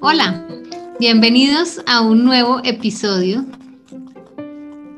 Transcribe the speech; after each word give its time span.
Hola, 0.00 0.44
bienvenidos 0.98 1.80
a 1.86 2.00
un 2.00 2.24
nuevo 2.24 2.60
episodio 2.64 3.44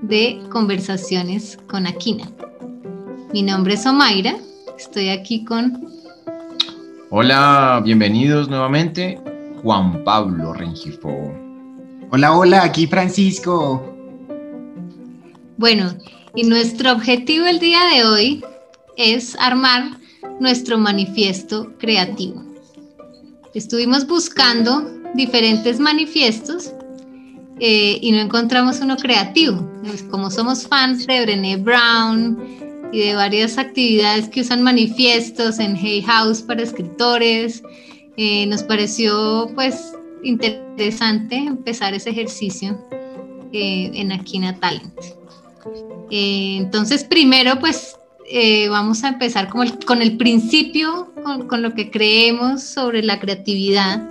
de 0.00 0.40
Conversaciones 0.48 1.58
con 1.68 1.86
Aquina. 1.86 2.24
Mi 3.34 3.42
nombre 3.42 3.74
es 3.74 3.84
Omaira, 3.84 4.36
estoy 4.78 5.11
aquí 5.11 5.45
con... 5.45 5.90
Hola, 7.11 7.82
bienvenidos 7.84 8.48
nuevamente, 8.48 9.20
Juan 9.62 10.02
Pablo 10.04 10.54
Rengifo. 10.54 11.34
Hola, 12.11 12.32
hola, 12.34 12.62
aquí 12.64 12.86
Francisco. 12.86 13.95
Bueno, 15.58 15.93
y 16.34 16.45
nuestro 16.45 16.93
objetivo 16.93 17.45
el 17.45 17.58
día 17.58 17.80
de 17.95 18.04
hoy 18.04 18.45
es 18.96 19.36
armar 19.38 19.98
nuestro 20.40 20.78
manifiesto 20.78 21.73
creativo. 21.78 22.45
Estuvimos 23.54 24.06
buscando 24.06 24.87
diferentes 25.14 25.78
manifiestos 25.78 26.73
eh, 27.59 27.98
y 28.01 28.12
no 28.12 28.18
encontramos 28.18 28.80
uno 28.80 28.96
creativo. 28.96 29.66
Pues, 29.84 30.02
como 30.02 30.30
somos 30.30 30.66
fans 30.66 31.06
de 31.06 31.23
Brené 31.23 31.56
Brown 31.56 32.38
y 32.92 33.01
de 33.01 33.14
varias 33.14 33.56
actividades 33.56 34.28
que 34.28 34.42
usan 34.42 34.62
manifiestos 34.62 35.59
en 35.59 35.76
Hay 35.76 36.02
House 36.02 36.42
para 36.42 36.62
escritores, 36.62 37.62
eh, 38.16 38.46
nos 38.46 38.62
pareció 38.62 39.51
pues 39.54 39.92
interesante 40.23 41.37
empezar 41.37 41.95
ese 41.95 42.10
ejercicio 42.10 42.78
eh, 43.52 43.90
en 43.95 44.12
Aquina 44.12 44.59
Talent. 44.59 44.92
entonces, 46.10 47.04
primero 47.04 47.59
pues 47.59 47.95
vamos 48.71 49.05
a 49.05 49.09
empezar 49.09 49.48
con 49.48 50.03
el 50.03 50.16
principio, 50.16 51.12
con, 51.23 51.47
con, 51.48 51.62
lo 51.62 51.75
que 51.75 51.91
creemos 51.91 52.62
sobre 52.62 53.02
la 53.02 53.18
creatividad 53.21 54.02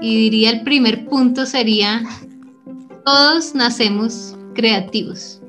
y 0.00 0.16
diría 0.16 0.50
el 0.50 0.62
primer 0.62 1.06
punto 1.06 1.46
sería, 1.46 2.02
todos 3.04 3.54
nacemos 3.54 4.34
creativos. 4.54 5.40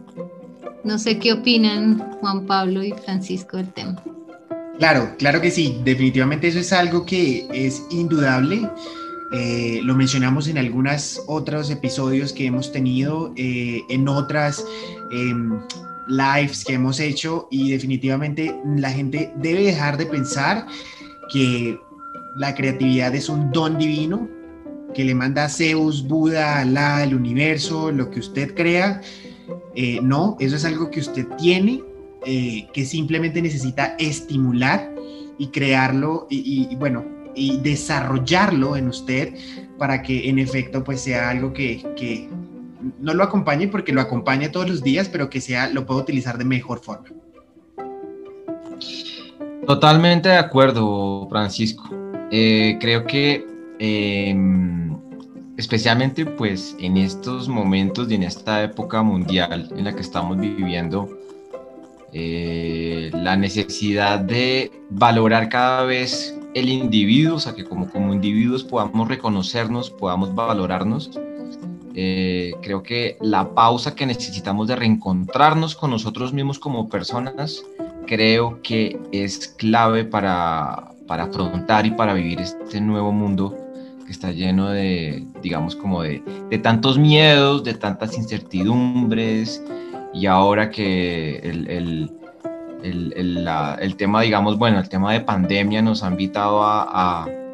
No 0.84 0.98
sé 0.98 1.20
qué 1.20 1.34
opinan 1.34 2.00
Juan 2.22 2.46
Pablo 2.46 2.84
y 2.84 2.94
Francisco 2.94 3.58
del 3.58 3.74
tema. 3.74 4.02
Claro, 4.80 5.16
claro 5.18 5.42
que 5.42 5.52
sí, 5.52 5.80
definitivamente 5.84 6.48
eso 6.48 6.60
es 6.60 6.72
algo 6.72 7.06
que 7.06 7.48
es 7.52 7.84
indudable. 7.90 8.70
Eh, 9.34 9.82
lo 9.84 9.96
mencionamos 9.96 10.48
en 10.48 10.58
algunos 10.58 11.22
otros 11.28 11.70
episodios 11.70 12.32
que 12.32 12.46
hemos 12.46 12.72
tenido, 12.72 13.34
eh, 13.36 13.82
en 13.90 14.08
otras 14.08 14.64
em, 15.12 15.60
lives 16.08 16.64
que 16.64 16.74
hemos 16.74 17.00
hecho 17.00 17.48
y 17.52 17.72
definitivamente 17.72 18.56
la 18.66 18.92
gente 18.92 19.32
debe 19.38 19.64
dejar 19.64 19.98
de 19.98 20.06
pensar 20.06 20.66
que 21.32 21.78
la 22.38 22.56
creatividad 22.56 23.14
es 23.16 23.30
un 23.30 23.52
don 23.52 23.78
divino, 23.78 24.30
que 24.94 25.04
le 25.04 25.16
manda 25.16 25.50
Zeus, 25.50 26.08
Buda, 26.08 26.60
Alá, 26.60 27.04
el 27.04 27.16
universo, 27.16 27.92
lo 27.92 28.10
que 28.10 28.20
usted 28.20 28.54
crea. 28.56 29.02
Eh, 29.76 30.00
no, 30.02 30.38
eso 30.40 30.56
es 30.56 30.66
algo 30.66 30.90
que 30.90 31.00
usted 31.00 31.28
tiene, 31.38 31.84
eh, 32.26 32.68
que 32.74 32.86
simplemente 32.86 33.42
necesita 33.42 33.96
estimular 34.00 34.94
y 35.38 35.48
crearlo 35.48 36.28
y, 36.30 36.76
bueno, 36.76 37.06
y 37.36 37.58
desarrollarlo 37.58 38.76
en 38.76 38.88
usted 38.88 39.36
para 39.78 40.02
que 40.02 40.30
en 40.30 40.40
efecto 40.40 40.84
pues 40.84 41.02
sea 41.02 41.30
algo 41.30 41.54
que 41.54 41.84
no 43.00 43.14
lo 43.14 43.24
acompañe 43.24 43.68
porque 43.68 43.94
lo 43.94 44.02
acompaña 44.02 44.52
todos 44.52 44.70
los 44.70 44.84
días, 44.84 45.10
pero 45.10 45.30
que 45.30 45.42
sea, 45.42 45.70
lo 45.70 45.86
pueda 45.86 46.02
utilizar 46.02 46.38
de 46.38 46.46
mejor 46.46 46.80
forma. 46.80 47.08
Totalmente 49.66 50.30
de 50.30 50.38
acuerdo, 50.38 51.28
Francisco. 51.30 51.90
Eh, 52.32 52.78
creo 52.80 53.06
que 53.06 53.46
Em, 53.80 54.98
especialmente 55.58 56.26
pues 56.26 56.76
en 56.80 56.98
estos 56.98 57.48
momentos 57.48 58.10
y 58.10 58.16
en 58.16 58.24
esta 58.24 58.64
época 58.64 59.04
mundial 59.04 59.70
en 59.76 59.84
la 59.86 59.94
que 59.94 60.02
estamos 60.02 60.38
viviendo, 60.38 61.10
eh, 62.14 63.12
la 63.14 63.36
necesidad 63.36 64.20
de 64.20 64.72
valorar 64.90 65.50
cada 65.50 65.84
vez 65.84 66.36
el 66.56 66.70
individuo, 66.70 67.36
o 67.36 67.40
sea, 67.40 67.54
que 67.54 67.64
como, 67.64 67.90
como 67.90 68.14
individuos 68.14 68.64
podamos 68.64 69.08
reconocernos, 69.08 69.92
podamos 69.92 70.34
valorarnos. 70.34 71.12
Eh, 72.00 72.54
creo 72.62 72.84
que 72.84 73.18
la 73.22 73.56
pausa 73.56 73.96
que 73.96 74.06
necesitamos 74.06 74.68
de 74.68 74.76
reencontrarnos 74.76 75.76
con 75.76 75.90
nosotros 75.90 76.32
mismos 76.32 76.60
como 76.60 76.90
personas, 76.90 77.64
creo 78.06 78.62
que 78.62 79.00
es 79.12 79.48
clave 79.48 80.06
para, 80.06 80.92
para 81.08 81.24
afrontar 81.24 81.88
y 81.88 81.92
para 81.92 82.14
vivir 82.14 82.40
este 82.40 82.80
nuevo 82.82 83.12
mundo 83.12 83.58
que 84.06 84.12
está 84.12 84.32
lleno 84.32 84.70
de, 84.70 85.26
digamos, 85.42 85.76
como 85.76 86.04
de, 86.04 86.22
de 86.52 86.60
tantos 86.60 87.00
miedos, 87.00 87.64
de 87.64 87.74
tantas 87.74 88.16
incertidumbres, 88.16 89.64
y 90.14 90.28
ahora 90.28 90.70
que 90.70 91.38
el, 91.38 91.68
el, 91.68 92.12
el, 92.84 93.48
el, 93.80 93.96
tema, 93.96 94.22
digamos, 94.22 94.60
bueno, 94.60 94.80
el 94.80 94.88
tema 94.88 95.14
de 95.14 95.22
pandemia 95.22 95.82
nos 95.82 96.04
ha 96.04 96.10
invitado 96.10 96.62
a, 96.64 97.24
a 97.24 97.47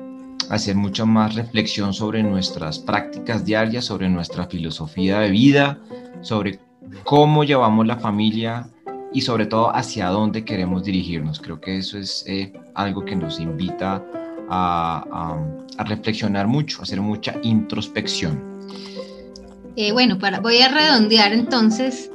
hacer 0.49 0.75
mucha 0.75 1.05
más 1.05 1.35
reflexión 1.35 1.93
sobre 1.93 2.23
nuestras 2.23 2.79
prácticas 2.79 3.45
diarias, 3.45 3.85
sobre 3.85 4.09
nuestra 4.09 4.45
filosofía 4.45 5.19
de 5.19 5.31
vida, 5.31 5.79
sobre 6.21 6.59
cómo 7.03 7.43
llevamos 7.43 7.87
la 7.87 7.97
familia 7.97 8.69
y 9.13 9.21
sobre 9.21 9.45
todo 9.45 9.75
hacia 9.75 10.07
dónde 10.09 10.43
queremos 10.43 10.83
dirigirnos. 10.83 11.39
Creo 11.39 11.61
que 11.61 11.77
eso 11.77 11.97
es 11.97 12.23
eh, 12.27 12.51
algo 12.73 13.05
que 13.05 13.15
nos 13.15 13.39
invita 13.39 14.03
a, 14.49 15.39
reflexionar 15.85 16.47
mucho, 16.47 16.79
a 16.79 16.83
hacer 16.83 17.01
mucha 17.01 17.35
introspección. 17.43 18.41
Eh, 19.75 19.91
bueno, 19.91 20.19
para, 20.19 20.39
voy 20.39 20.59
a 20.59 20.69
redondear 20.69 21.33
entonces 21.33 22.11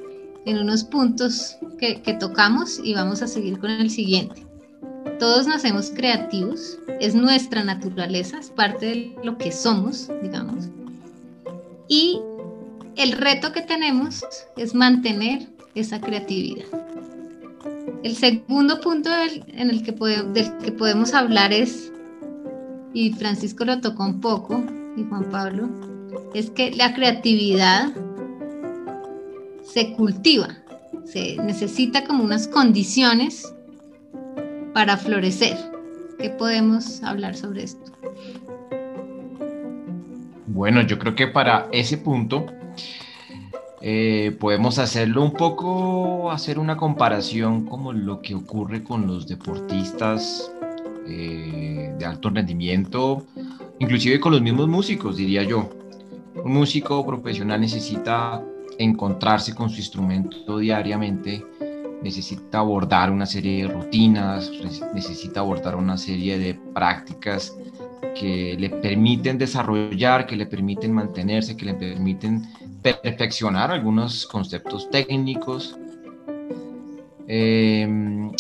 en 0.47 0.59
unos 0.59 0.85
puntos 0.85 1.57
que, 1.79 2.01
que 2.03 2.15
tocamos 2.15 2.81
y 2.83 2.95
vamos 2.95 3.23
a 3.23 3.27
seguir 3.27 3.59
con 3.59 3.71
el 3.71 3.91
siguiente. 3.91 4.48
Todos 5.19 5.47
nacemos 5.47 5.91
creativos, 5.91 6.79
es 7.01 7.15
nuestra 7.15 7.65
naturaleza, 7.65 8.39
es 8.39 8.51
parte 8.51 8.87
de 8.87 9.17
lo 9.25 9.37
que 9.37 9.51
somos, 9.51 10.11
digamos. 10.23 10.67
Y 11.89 12.21
el 12.97 13.13
reto 13.13 13.53
que 13.53 13.63
tenemos 13.63 14.25
es 14.57 14.75
mantener 14.75 15.49
esa 15.75 16.01
creatividad. 16.01 16.67
El 18.03 18.17
segundo 18.17 18.81
punto 18.81 19.11
en 19.49 19.71
el 19.71 19.83
que 19.83 19.95
que 20.63 20.73
podemos 20.73 21.15
hablar 21.15 21.53
es 21.53 21.91
y 22.93 23.13
Francisco 23.13 23.65
lo 23.65 23.81
tocó 23.81 24.05
un 24.05 24.21
poco, 24.21 24.63
y 24.97 25.05
Juan 25.05 25.31
Pablo, 25.31 25.69
es 26.35 26.51
que 26.51 26.73
la 26.73 26.95
creatividad 26.95 27.93
se 29.63 29.93
cultiva, 29.93 30.49
se 31.05 31.37
necesita 31.37 32.05
como 32.05 32.25
unas 32.25 32.49
condiciones 32.49 33.55
para 34.79 34.97
florecer. 34.97 35.57
¿Qué 36.21 36.31
podemos 36.31 37.03
hablar 37.03 37.35
sobre 37.35 37.65
esto? 37.65 37.91
Bueno, 40.47 40.83
yo 40.83 41.01
creo 41.01 41.17
que 41.17 41.27
para 41.27 41.67
ese 41.73 41.99
punto 41.99 42.47
eh, 43.81 44.37
podemos 44.39 44.79
hacerlo 44.79 45.25
un 45.25 45.33
poco, 45.33 46.31
hacer 46.31 46.61
una 46.61 46.77
comparación 46.77 47.67
como 47.67 47.93
lo 47.93 48.23
que 48.23 48.37
ocurre 48.37 48.85
con 48.85 49.09
los 49.09 49.27
deportistas 49.27 50.49
eh, 51.09 51.93
de 51.99 52.05
alto 52.05 52.31
rendimiento, 52.31 53.27
inclusive 53.81 54.21
con 54.21 54.31
los 54.31 54.43
mismos 54.43 54.69
músicos, 54.69 55.17
diría 55.17 55.43
yo. 55.43 55.71
Un 56.37 56.53
músico 56.53 57.05
profesional 57.05 57.61
necesita 57.61 58.41
encontrarse 58.79 59.57
con 59.57 59.71
su 59.71 59.79
instrumento 59.79 60.59
diariamente, 60.59 61.45
necesita 62.03 62.59
abordar 62.59 63.11
una 63.11 63.27
serie 63.27 63.63
de 63.63 63.73
rutinas, 63.73 64.51
necesita 64.95 65.41
abordar 65.41 65.77
una 65.77 65.97
serie 65.97 66.39
de 66.39 66.55
prácticas 66.55 67.57
que 68.19 68.57
le 68.59 68.71
permiten 68.71 69.39
desarrollar, 69.39 70.27
que 70.27 70.37
le 70.37 70.47
permiten 70.47 70.93
mantenerse, 70.93 71.57
que 71.57 71.67
le 71.67 71.75
permiten 71.75 72.43
perfeccionar 72.83 73.71
algunos 73.71 74.27
conceptos 74.27 74.91
técnicos 74.91 75.77
eh, 77.31 77.87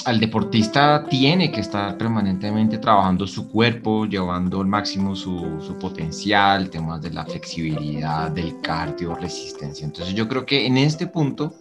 al 0.06 0.18
deportista 0.18 1.04
tiene 1.10 1.52
que 1.52 1.60
estar 1.60 1.98
permanentemente 1.98 2.78
trabajando 2.78 3.26
su 3.26 3.46
cuerpo, 3.50 4.06
llevando 4.06 4.62
al 4.62 4.66
máximo 4.66 5.14
su, 5.14 5.60
su, 5.60 5.74
potencial, 5.78 6.70
temas 6.70 7.02
de 7.02 7.10
la 7.10 7.26
flexibilidad, 7.26 8.30
del 8.30 8.62
cardio, 8.62 9.14
resistencia. 9.14 9.84
Entonces 9.84 10.14
yo 10.14 10.26
creo 10.26 10.46
que 10.46 10.64
en 10.64 10.78
este 10.78 11.06
punto 11.06 11.52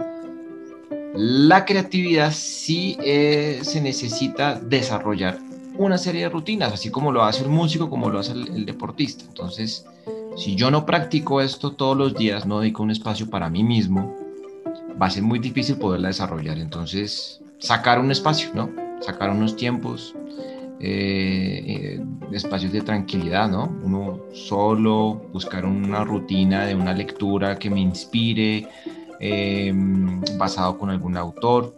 la 1.17 1.65
creatividad 1.65 2.31
sí 2.31 2.95
eh, 3.03 3.59
se 3.63 3.81
necesita 3.81 4.59
desarrollar 4.59 5.39
una 5.77 5.97
serie 5.97 6.21
de 6.23 6.29
rutinas, 6.29 6.73
así 6.73 6.91
como 6.91 7.11
lo 7.11 7.23
hace 7.23 7.43
el 7.43 7.49
músico, 7.49 7.89
como 7.89 8.09
lo 8.09 8.19
hace 8.19 8.33
el, 8.33 8.65
deportista. 8.65 9.25
Entonces, 9.27 9.85
si 10.35 10.55
yo 10.55 10.69
no 10.69 10.85
practico 10.85 11.41
esto 11.41 11.71
todos 11.71 11.97
los 11.97 12.13
días, 12.13 12.45
no 12.45 12.59
dedico 12.59 12.83
un 12.83 12.91
espacio 12.91 13.29
para 13.29 13.49
mí 13.49 13.63
mismo, 13.63 14.15
va 14.99 15.07
a 15.07 15.09
ser 15.09 15.23
muy 15.23 15.39
difícil 15.39 15.77
poderla 15.77 16.09
desarrollar. 16.09 16.59
Entonces, 16.59 17.41
sacar 17.59 17.99
un 17.99 18.11
espacio, 18.11 18.51
¿no? 18.53 18.69
sacar 18.99 19.29
unos 19.29 19.55
tiempos, 19.55 20.15
eh, 20.79 21.99
espacios 22.31 22.71
de 22.71 22.81
tranquilidad, 22.81 23.49
¿no? 23.49 23.75
Uno 23.83 24.19
solo, 24.33 25.21
buscar 25.33 25.65
una 25.65 26.03
rutina 26.03 26.65
de 26.65 26.75
una 26.75 26.93
lectura 26.93 27.57
que 27.57 27.69
me 27.69 27.79
inspire, 27.79 28.67
basado 30.37 30.77
con 30.77 30.89
algún 30.89 31.17
autor, 31.17 31.73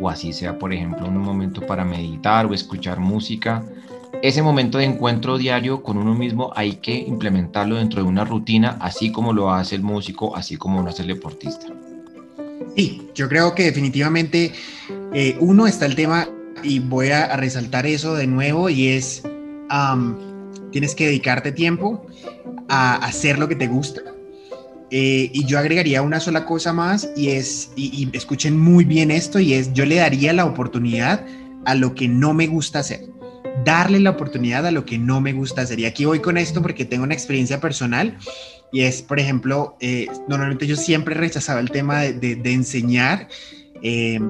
o 0.00 0.08
así 0.08 0.32
sea, 0.32 0.58
por 0.58 0.72
ejemplo, 0.72 1.06
un 1.06 1.18
momento 1.18 1.60
para 1.66 1.84
meditar 1.84 2.46
o 2.46 2.54
escuchar 2.54 3.00
música 3.00 3.64
ese 4.22 4.42
momento 4.42 4.78
de 4.78 4.84
encuentro 4.84 5.36
diario 5.36 5.82
con 5.82 5.98
uno 5.98 6.14
mismo 6.14 6.50
hay 6.56 6.76
que 6.76 6.94
implementarlo 6.94 7.76
dentro 7.76 8.02
de 8.02 8.08
una 8.08 8.24
rutina, 8.24 8.78
así 8.80 9.12
como 9.12 9.32
lo 9.32 9.52
hace 9.52 9.74
el 9.74 9.82
músico, 9.82 10.34
así 10.36 10.56
como 10.56 10.82
lo 10.82 10.88
hace 10.88 11.02
el 11.02 11.08
deportista. 11.08 11.66
Sí, 12.74 13.08
yo 13.14 13.28
creo 13.28 13.54
que 13.54 13.64
definitivamente 13.64 14.52
eh, 15.12 15.36
uno 15.40 15.66
está 15.66 15.86
el 15.86 15.94
tema, 15.94 16.28
y 16.62 16.78
voy 16.78 17.10
a, 17.10 17.36
resaltar 17.36 17.86
eso 17.86 18.14
de 18.14 18.26
nuevo, 18.26 18.70
y 18.70 18.88
es, 18.88 19.22
tienes 20.72 20.94
que 20.94 21.06
dedicarte 21.06 21.52
tiempo 21.52 22.06
a 22.68 22.96
hacer 22.96 23.38
lo 23.38 23.48
que 23.48 23.56
te 23.56 23.66
gusta. 23.66 24.00
Eh, 24.90 25.30
y 25.32 25.44
yo 25.46 25.58
agregaría 25.58 26.02
una 26.02 26.20
sola 26.20 26.44
cosa 26.44 26.72
más, 26.72 27.10
y 27.16 27.30
es, 27.30 27.70
y 27.76 28.08
escuchen 28.12 28.58
muy 28.58 28.84
bien 28.84 29.10
esto, 29.10 29.40
y 29.40 29.54
es, 29.54 29.72
yo 29.72 29.84
le 29.84 29.96
daría 29.96 30.32
la 30.32 30.44
oportunidad 30.44 31.24
a 31.64 31.74
lo 31.74 31.94
que 31.94 32.08
no 32.08 32.34
me 32.34 32.46
gusta 32.46 32.80
hacer 32.80 33.16
darle 33.64 34.00
la 34.00 34.10
oportunidad 34.10 34.66
a 34.66 34.70
lo 34.70 34.84
que 34.84 34.98
no 34.98 35.20
me 35.20 35.32
gusta 35.32 35.62
hacer. 35.62 35.80
Y 35.80 35.86
aquí 35.86 36.04
voy 36.04 36.20
con 36.20 36.36
esto 36.36 36.62
porque 36.62 36.84
tengo 36.84 37.04
una 37.04 37.14
experiencia 37.14 37.60
personal 37.60 38.16
y 38.72 38.82
es, 38.82 39.02
por 39.02 39.18
ejemplo, 39.18 39.76
eh, 39.80 40.06
normalmente 40.28 40.66
yo 40.66 40.76
siempre 40.76 41.14
rechazaba 41.14 41.60
el 41.60 41.70
tema 41.70 42.02
de, 42.02 42.40
enseñar. 42.44 43.28
Eh, 43.82 44.20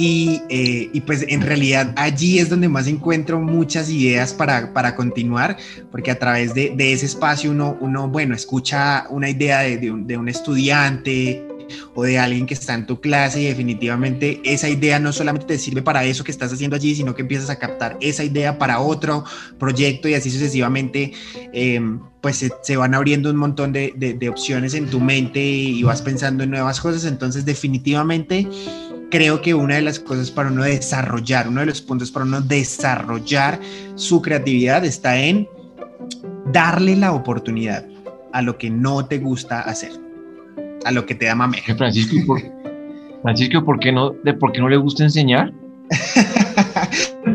eh, 0.00 0.90
y, 0.92 1.00
pues 1.00 1.24
en 1.28 1.40
realidad 1.40 1.92
allí 1.96 2.38
es 2.38 2.48
donde 2.48 2.68
más 2.68 2.86
encuentro 2.86 3.40
muchas 3.40 3.90
ideas 3.90 4.32
para, 4.32 4.72
para 4.72 4.94
continuar, 4.94 5.56
porque 5.90 6.12
a 6.12 6.18
través 6.18 6.54
de, 6.54 6.72
de, 6.76 6.92
ese 6.92 7.06
espacio 7.06 7.50
uno, 7.50 7.76
uno, 7.80 8.08
bueno, 8.08 8.34
escucha 8.34 9.06
una 9.10 9.28
idea 9.28 9.60
de, 9.60 9.78
de, 9.78 9.90
un, 9.90 10.06
de 10.06 10.16
un 10.16 10.28
estudiante, 10.28 11.44
o 11.94 12.02
de 12.02 12.18
alguien 12.18 12.46
que 12.46 12.54
está 12.54 12.74
en 12.74 12.86
tu 12.86 13.00
clase 13.00 13.42
y 13.42 13.44
definitivamente 13.44 14.40
esa 14.44 14.68
idea 14.68 14.98
no 14.98 15.12
solamente 15.12 15.46
te 15.46 15.58
sirve 15.58 15.82
para 15.82 16.04
eso 16.04 16.24
que 16.24 16.30
estás 16.30 16.52
haciendo 16.52 16.76
allí, 16.76 16.94
sino 16.94 17.14
que 17.14 17.22
empiezas 17.22 17.50
a 17.50 17.58
captar 17.58 17.96
esa 18.00 18.24
idea 18.24 18.58
para 18.58 18.80
otro 18.80 19.24
proyecto 19.58 20.08
y 20.08 20.14
así 20.14 20.30
sucesivamente, 20.30 21.12
em, 21.52 22.00
pues 22.20 22.44
se, 22.62 22.76
van 22.76 22.94
abriendo 22.94 23.30
un 23.30 23.36
montón 23.36 23.72
de, 23.72 23.92
de, 23.96 24.28
opciones 24.28 24.74
en 24.74 24.86
tu 24.88 25.00
mente 25.00 25.40
y 25.40 25.82
vas 25.82 26.02
pensando 26.02 26.44
en 26.44 26.50
nuevas 26.50 26.80
cosas. 26.80 27.04
Entonces 27.04 27.44
definitivamente 27.44 28.48
creo 29.10 29.40
que 29.40 29.54
una 29.54 29.76
de 29.76 29.82
las 29.82 29.98
cosas 29.98 30.30
para 30.30 30.50
uno 30.50 30.64
desarrollar, 30.64 31.48
uno 31.48 31.60
de 31.60 31.66
los 31.66 31.80
puntos 31.80 32.10
para 32.10 32.24
uno 32.24 32.40
desarrollar 32.40 33.60
su 33.94 34.20
creatividad 34.22 34.84
está 34.84 35.18
en 35.18 35.48
darle 36.52 36.96
la 36.96 37.12
oportunidad 37.12 37.84
a 38.32 38.42
lo 38.42 38.58
que 38.58 38.70
no 38.70 39.06
te 39.06 39.18
gusta 39.18 39.60
hacer 39.60 39.92
a 40.84 40.92
lo 40.92 41.06
que 41.06 41.14
te 41.14 41.26
da 41.26 41.34
mame. 41.34 41.58
Francisco, 41.76 42.16
¿por, 42.26 42.40
Francisco, 43.22 43.64
¿por 43.64 43.78
qué 43.80 43.92
no, 43.92 44.10
de 44.10 44.34
por 44.34 44.52
qué 44.52 44.60
no 44.60 44.68
le 44.68 44.76
gusta 44.76 45.04
enseñar? 45.04 45.52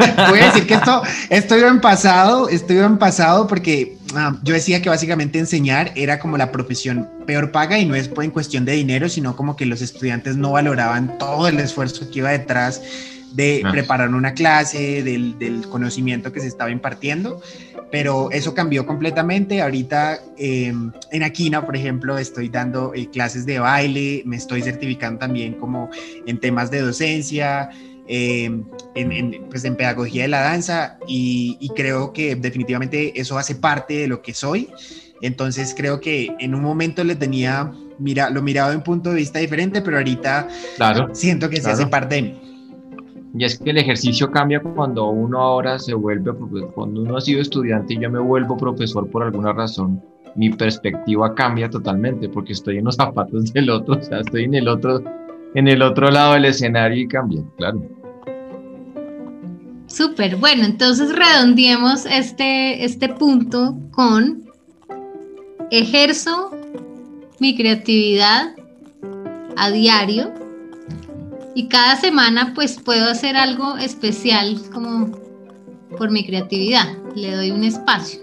Voy 0.29 0.39
a 0.39 0.45
decir 0.45 0.67
que 0.67 0.75
esto, 0.75 1.01
esto 1.29 1.57
iba 1.57 1.69
en 1.69 1.81
pasado, 1.81 2.49
esto 2.49 2.73
iba 2.73 2.85
en 2.85 2.97
pasado 2.97 3.47
porque 3.47 3.97
ah, 4.15 4.35
yo 4.43 4.53
decía 4.53 4.81
que 4.81 4.89
básicamente 4.89 5.39
enseñar 5.39 5.91
era 5.95 6.19
como 6.19 6.37
la 6.37 6.51
profesión 6.51 7.09
peor 7.25 7.51
paga 7.51 7.79
y 7.79 7.85
no 7.85 7.95
es 7.95 8.09
en 8.21 8.31
cuestión 8.31 8.65
de 8.65 8.73
dinero, 8.73 9.09
sino 9.09 9.35
como 9.35 9.55
que 9.55 9.65
los 9.65 9.81
estudiantes 9.81 10.37
no 10.37 10.51
valoraban 10.51 11.17
todo 11.17 11.47
el 11.47 11.59
esfuerzo 11.59 12.09
que 12.11 12.19
iba 12.19 12.31
detrás 12.31 12.81
de 13.31 13.63
ah. 13.65 13.71
preparar 13.71 14.09
una 14.09 14.33
clase, 14.33 15.03
del, 15.03 15.39
del, 15.39 15.67
conocimiento 15.67 16.31
que 16.31 16.39
se 16.39 16.47
estaba 16.47 16.69
impartiendo 16.69 17.41
pero 17.93 18.31
eso 18.31 18.55
cambió 18.55 18.87
completamente. 18.87 19.61
Ahorita 19.61 20.19
em, 20.35 20.91
en 21.11 21.21
Aquina, 21.21 21.63
por 21.63 21.75
ejemplo, 21.75 22.17
estoy 22.17 22.49
dando 22.49 22.91
eh, 22.95 23.07
clases 23.11 23.45
de 23.45 23.59
baile, 23.59 24.23
me 24.25 24.35
estoy 24.35 24.63
certificando 24.63 25.19
también 25.19 25.53
como 25.53 25.91
en 26.25 26.39
temas 26.39 26.71
de 26.71 26.81
docencia, 26.81 27.69
em, 28.15 28.65
en, 28.93 29.45
pues 29.49 29.65
en, 29.65 29.75
pedagogía 29.75 30.21
de 30.23 30.27
la 30.27 30.41
danza 30.41 30.99
y, 31.07 31.69
creo 31.75 32.13
que 32.13 32.35
definitivamente 32.35 33.19
eso 33.19 33.37
hace 33.39 33.55
parte 33.55 33.95
de 33.95 34.07
lo 34.07 34.21
que 34.21 34.33
soy. 34.33 34.69
Entonces 35.21 35.73
creo 35.75 35.99
que 35.99 36.35
en 36.39 36.53
un 36.53 36.61
momento 36.61 37.03
le 37.03 37.15
tenía, 37.15 37.71
mira, 37.97 38.29
lo 38.29 38.41
mirado 38.41 38.69
de 38.69 38.77
un 38.77 38.83
punto 38.83 39.09
de 39.09 39.15
vista 39.15 39.39
diferente, 39.39 39.81
pero 39.81 39.97
ahorita 39.97 40.47
siento 41.13 41.49
que 41.49 41.59
se 41.59 41.71
hace 41.71 41.87
parte 41.87 42.15
de 42.15 42.21
mí. 42.21 42.41
Y 43.35 43.45
es 43.45 43.57
que 43.57 43.71
el 43.71 43.77
ejercicio 43.77 44.29
cambia 44.29 44.61
cuando 44.61 45.09
uno 45.09 45.39
ahora 45.39 45.79
se 45.79 45.95
vuelve, 45.95 46.31
cuando 46.75 47.01
uno 47.01 47.17
ha 47.17 47.21
sido 47.21 47.41
estudiante 47.41 47.95
y 47.95 47.99
yo 47.99 48.11
me 48.11 48.19
vuelvo 48.19 48.55
profesor 48.55 49.09
por 49.09 49.23
alguna 49.23 49.53
razón, 49.53 49.99
mi 50.35 50.51
perspectiva 50.51 51.33
cambia 51.33 51.67
totalmente 51.69 52.29
porque 52.29 52.53
estoy 52.53 52.77
en 52.77 52.85
los 52.85 52.95
zapatos 52.97 53.51
del 53.53 53.71
otro, 53.71 53.95
o 53.95 54.01
sea, 54.01 54.19
estoy 54.19 54.43
en 54.43 54.53
el 54.53 54.67
otro, 54.67 55.01
en 55.55 55.67
el 55.67 55.81
otro 55.81 56.11
lado 56.11 56.33
del 56.33 56.45
escenario 56.45 57.01
y 57.01 57.07
cambia, 57.07 57.41
claro. 57.57 57.81
Súper, 59.93 60.37
bueno, 60.37 60.65
entonces 60.65 61.11
redondeemos 61.15 62.07
este, 62.07 62.83
este 62.83 63.09
punto 63.09 63.77
con 63.91 64.49
ejerzo 65.69 66.51
mi 67.39 67.55
creatividad 67.55 68.55
a 69.55 69.69
diario 69.69 70.33
y 71.53 71.67
cada 71.67 71.95
semana 71.95 72.53
pues 72.55 72.79
puedo 72.79 73.05
hacer 73.07 73.35
algo 73.35 73.77
especial 73.77 74.59
como 74.73 75.11
por 75.95 76.09
mi 76.09 76.25
creatividad, 76.25 76.87
le 77.15 77.35
doy 77.35 77.51
un 77.51 77.63
espacio. 77.63 78.19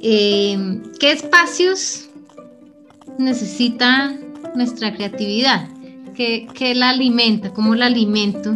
Eh, 0.00 0.80
¿Qué 0.98 1.12
espacios 1.12 2.08
necesita 3.18 4.16
nuestra 4.54 4.94
creatividad? 4.94 5.68
¿Qué, 6.14 6.72
la 6.74 6.90
alimenta? 6.90 7.52
¿Cómo 7.52 7.74
la 7.74 7.86
alimento? 7.86 8.52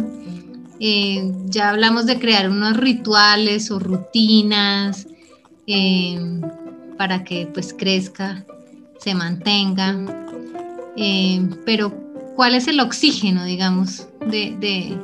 Eh, 0.79 1.31
ya 1.45 1.69
hablamos 1.69 2.05
de 2.05 2.19
crear 2.19 2.49
unos 2.49 2.77
rituales 2.77 3.71
o 3.71 3.79
rutinas 3.79 5.07
eh, 5.67 6.19
para 6.97 7.23
que 7.23 7.47
pues 7.53 7.73
crezca, 7.73 8.45
se 8.99 9.15
mantenga. 9.15 9.97
pero 11.65 12.05
cuál 12.35 12.55
es 12.55 12.67
el 12.67 12.79
oxígeno, 12.79 13.45
digamos, 13.45 14.07
de, 14.19 14.99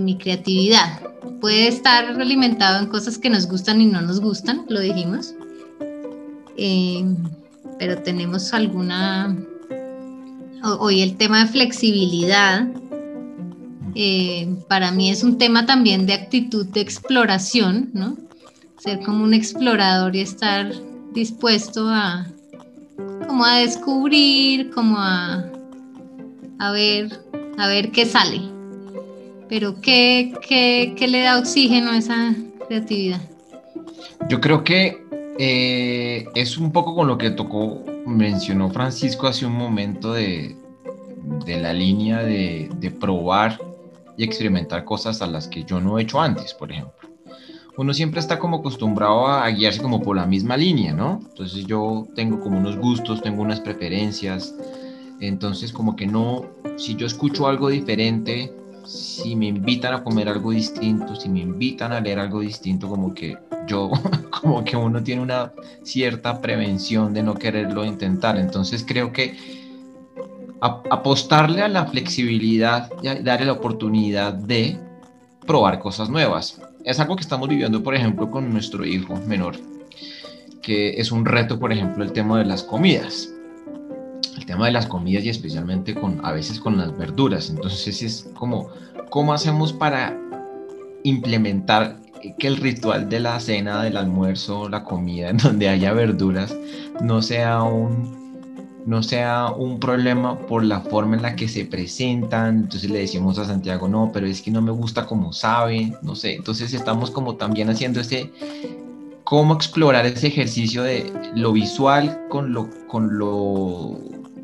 mi 0.00 0.18
creatividad. 0.18 1.00
Puede 1.40 1.68
estar 1.68 2.04
alimentado 2.20 2.80
en 2.82 2.86
cosas 2.86 3.18
que 3.18 3.30
nos 3.30 3.46
gustan 3.46 3.80
y 3.80 3.86
no 3.86 4.00
nos 4.00 4.20
gustan, 4.20 4.64
lo 4.68 4.80
dijimos. 4.80 5.34
Eh, 6.56 7.04
pero 7.78 8.02
tenemos 8.02 8.52
alguna... 8.52 9.36
Hoy 10.80 11.02
el 11.02 11.16
tema 11.16 11.44
de 11.44 11.50
flexibilidad, 11.50 12.66
eh, 13.98 14.46
para 14.68 14.92
mí 14.92 15.10
es 15.10 15.24
un 15.24 15.38
tema 15.38 15.64
también 15.64 16.04
de 16.04 16.12
actitud 16.12 16.66
de 16.66 16.82
exploración, 16.82 17.88
¿no? 17.94 18.18
Ser 18.76 19.00
como 19.00 19.24
un 19.24 19.32
explorador 19.32 20.14
y 20.14 20.20
estar 20.20 20.70
dispuesto 21.14 21.88
a, 21.88 22.26
como 23.26 23.46
a 23.46 23.56
descubrir, 23.56 24.70
como 24.70 24.98
a, 24.98 25.46
a 26.58 26.70
ver, 26.72 27.20
a 27.56 27.68
ver 27.68 27.90
qué 27.90 28.04
sale. 28.04 28.42
Pero 29.48 29.80
¿qué, 29.80 30.34
qué, 30.46 31.08
le 31.08 31.22
da 31.22 31.38
oxígeno 31.38 31.92
a 31.92 31.96
esa 31.96 32.34
creatividad? 32.66 33.22
Yo 34.28 34.42
creo 34.42 34.62
que 34.62 35.02
eh, 35.38 36.26
es 36.34 36.58
un 36.58 36.70
poco 36.70 36.94
con 36.94 37.06
lo 37.06 37.16
que 37.16 37.30
tocó, 37.30 37.82
mencionó 38.04 38.68
Francisco 38.68 39.26
hace 39.26 39.46
un 39.46 39.54
momento 39.54 40.12
de, 40.12 40.54
de 41.46 41.60
la 41.60 41.72
línea 41.72 42.22
de, 42.22 42.94
probar 43.00 43.58
y 44.16 44.24
experimentar 44.24 44.84
cosas 44.84 45.22
a 45.22 45.26
las 45.26 45.48
que 45.48 45.64
yo 45.64 45.80
no 45.80 45.98
he 45.98 46.02
hecho 46.02 46.20
antes, 46.20 46.54
por 46.54 46.72
ejemplo. 46.72 46.94
Uno 47.76 47.92
siempre 47.92 48.20
está 48.20 48.38
como 48.38 48.58
acostumbrado 48.58 49.26
a 49.26 49.48
guiarse 49.50 49.82
como 49.82 50.00
por 50.02 50.16
la 50.16 50.26
misma 50.26 50.56
línea, 50.56 50.94
¿no? 50.94 51.20
Entonces 51.28 51.66
yo 51.66 52.06
tengo 52.14 52.40
como 52.40 52.58
unos 52.58 52.78
gustos, 52.78 53.22
tengo 53.22 53.42
unas 53.42 53.60
preferencias, 53.60 54.54
entonces 55.20 55.72
como 55.72 55.94
que 55.94 56.06
no, 56.06 56.46
si 56.78 56.96
yo 56.96 57.06
escucho 57.06 57.46
algo 57.46 57.68
diferente, 57.68 58.50
si 58.86 59.36
me 59.36 59.46
invitan 59.46 59.92
a 59.92 60.04
comer 60.04 60.28
algo 60.28 60.52
distinto, 60.52 61.16
si 61.16 61.28
me 61.28 61.40
invitan 61.40 61.92
a 61.92 62.00
leer 62.00 62.18
algo 62.18 62.40
distinto, 62.40 62.88
como 62.88 63.12
que 63.12 63.36
yo, 63.66 63.90
como 64.40 64.64
que 64.64 64.76
uno 64.76 65.02
tiene 65.02 65.20
una 65.20 65.52
cierta 65.82 66.40
prevención 66.40 67.12
de 67.12 67.22
no 67.22 67.34
quererlo 67.34 67.84
intentar. 67.84 68.38
Entonces 68.38 68.84
creo 68.86 69.12
que 69.12 69.65
apostarle 70.60 71.62
a 71.62 71.68
la 71.68 71.86
flexibilidad 71.86 72.90
y 73.02 73.22
darle 73.22 73.46
la 73.46 73.52
oportunidad 73.52 74.34
de 74.34 74.78
probar 75.46 75.78
cosas 75.78 76.08
nuevas. 76.08 76.60
Es 76.84 77.00
algo 77.00 77.16
que 77.16 77.22
estamos 77.22 77.48
viviendo, 77.48 77.82
por 77.82 77.94
ejemplo, 77.94 78.30
con 78.30 78.52
nuestro 78.52 78.84
hijo 78.84 79.16
menor, 79.26 79.56
que 80.62 81.00
es 81.00 81.12
un 81.12 81.24
reto, 81.24 81.58
por 81.58 81.72
ejemplo, 81.72 82.04
el 82.04 82.12
tema 82.12 82.38
de 82.38 82.44
las 82.44 82.62
comidas 82.62 83.30
tema 84.46 84.66
de 84.66 84.72
las 84.72 84.86
comidas 84.86 85.24
y 85.24 85.28
especialmente 85.28 85.94
con, 85.94 86.24
a 86.24 86.32
veces 86.32 86.60
con 86.60 86.78
las 86.78 86.96
verduras. 86.96 87.50
Entonces 87.50 88.02
es 88.02 88.30
como, 88.34 88.68
¿cómo 89.10 89.34
hacemos 89.34 89.72
para 89.72 90.18
implementar 91.02 92.00
que 92.38 92.46
el 92.46 92.56
ritual 92.56 93.08
de 93.08 93.20
la 93.20 93.38
cena, 93.40 93.82
del 93.82 93.96
almuerzo, 93.96 94.68
la 94.68 94.84
comida, 94.84 95.28
en 95.30 95.36
donde 95.36 95.68
haya 95.68 95.92
verduras, 95.92 96.56
no 97.02 97.20
sea 97.20 97.62
un 97.62 98.25
no 98.86 99.02
sea 99.02 99.48
un 99.50 99.80
problema 99.80 100.38
por 100.38 100.64
la 100.64 100.80
forma 100.80 101.16
en 101.16 101.22
la 101.22 101.36
que 101.36 101.48
se 101.48 101.64
presentan. 101.64 102.60
Entonces 102.62 102.88
le 102.88 103.00
decimos 103.00 103.38
a 103.38 103.44
Santiago, 103.44 103.88
no, 103.88 104.10
pero 104.12 104.26
es 104.26 104.40
que 104.40 104.50
no 104.50 104.62
me 104.62 104.70
gusta 104.70 105.06
como 105.06 105.32
sabe, 105.32 105.92
no 106.02 106.14
sé. 106.14 106.36
Entonces 106.36 106.72
estamos 106.72 107.10
como 107.10 107.34
también 107.34 107.68
haciendo 107.68 108.00
ese, 108.00 108.30
cómo 109.24 109.54
explorar 109.54 110.06
ese 110.06 110.28
ejercicio 110.28 110.84
de 110.84 111.12
lo 111.34 111.52
visual 111.52 112.26
con 112.28 112.52
lo, 112.52 112.70
con 112.86 113.18
lo, 113.18 113.98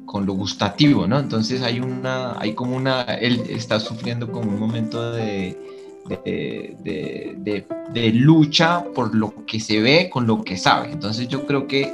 con 0.06 0.26
lo 0.26 0.34
gustativo, 0.34 1.06
¿no? 1.06 1.20
Entonces 1.20 1.62
hay 1.62 1.78
una, 1.78 2.36
hay 2.40 2.54
como 2.54 2.76
una, 2.76 3.02
él 3.02 3.44
está 3.48 3.78
sufriendo 3.78 4.32
como 4.32 4.50
un 4.50 4.58
momento 4.58 5.12
de, 5.12 5.56
de, 6.08 7.64
de, 7.92 8.12
lucha 8.12 8.84
por 8.92 9.14
lo 9.14 9.46
que 9.46 9.60
se 9.60 9.80
ve 9.80 10.10
con 10.10 10.26
lo 10.26 10.42
que 10.42 10.56
sabe. 10.56 10.90
Entonces 10.90 11.28
yo 11.28 11.46
creo 11.46 11.68
que, 11.68 11.92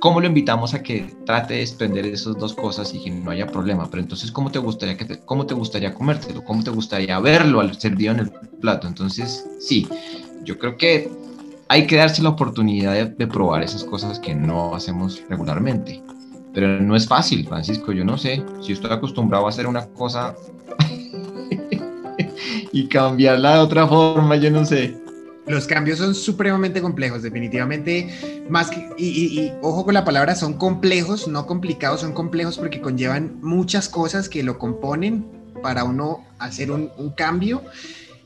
¿cómo 0.00 0.20
lo 0.20 0.26
invitamos 0.26 0.74
a 0.74 0.82
que 0.82 1.14
trate 1.24 1.54
de 1.54 1.60
desprender 1.60 2.06
esas 2.06 2.36
dos 2.38 2.54
cosas 2.54 2.92
y 2.94 3.02
que 3.02 3.10
no 3.10 3.30
haya 3.30 3.46
problema? 3.46 3.88
Pero 3.90 4.02
entonces, 4.02 4.30
¿cómo 4.30 4.50
te 4.50 4.58
gustaría, 4.58 4.96
que 4.96 5.20
cómo 5.24 5.46
te 5.46 5.54
gustaría 5.54 5.94
comértelo? 5.94 6.44
¿Cómo 6.44 6.62
te 6.62 6.70
gustaría 6.70 7.18
verlo 7.20 7.60
al 7.60 7.78
servido 7.80 8.12
en 8.12 8.20
el 8.20 8.30
plato? 8.60 8.86
Entonces, 8.86 9.46
sí, 9.60 9.86
yo 10.44 10.58
creo 10.58 10.76
que 10.76 11.10
hay 11.68 11.86
que 11.86 11.96
darse 11.96 12.22
la 12.22 12.30
oportunidad 12.30 13.08
de, 13.08 13.26
probar 13.26 13.62
esas 13.62 13.84
cosas 13.84 14.18
que 14.18 14.34
no 14.34 14.74
hacemos 14.74 15.22
regularmente. 15.28 16.02
Pero 16.54 16.80
no 16.80 16.96
es 16.96 17.06
fácil, 17.06 17.46
Francisco, 17.46 17.92
yo 17.92 18.04
no 18.04 18.16
sé. 18.16 18.42
Si 18.62 18.72
estoy 18.72 18.92
acostumbrado 18.92 19.46
a 19.46 19.50
hacer 19.50 19.66
una 19.66 19.86
cosa 19.86 20.34
y 22.72 22.88
cambiarla 22.88 23.54
de 23.54 23.58
otra 23.58 23.86
forma, 23.86 24.36
yo 24.36 24.50
no 24.50 24.64
sé. 24.64 25.05
Los 25.46 25.66
cambios 25.66 25.98
son 25.98 26.14
supremamente 26.14 26.80
complejos, 26.82 27.22
definitivamente. 27.22 28.08
Más 28.48 28.70
y, 28.98 29.52
ojo 29.62 29.84
con 29.84 29.94
la 29.94 30.04
palabra, 30.04 30.34
son 30.34 30.54
complejos, 30.54 31.28
no 31.28 31.46
complicados, 31.46 32.00
son 32.00 32.12
complejos 32.12 32.58
porque 32.58 32.80
conllevan 32.80 33.38
muchas 33.40 33.88
cosas 33.88 34.28
que 34.28 34.42
lo 34.42 34.58
componen 34.58 35.24
para 35.62 35.84
uno 35.84 36.24
hacer 36.38 36.70
un, 36.70 36.90
un 36.96 37.10
cambio. 37.10 37.62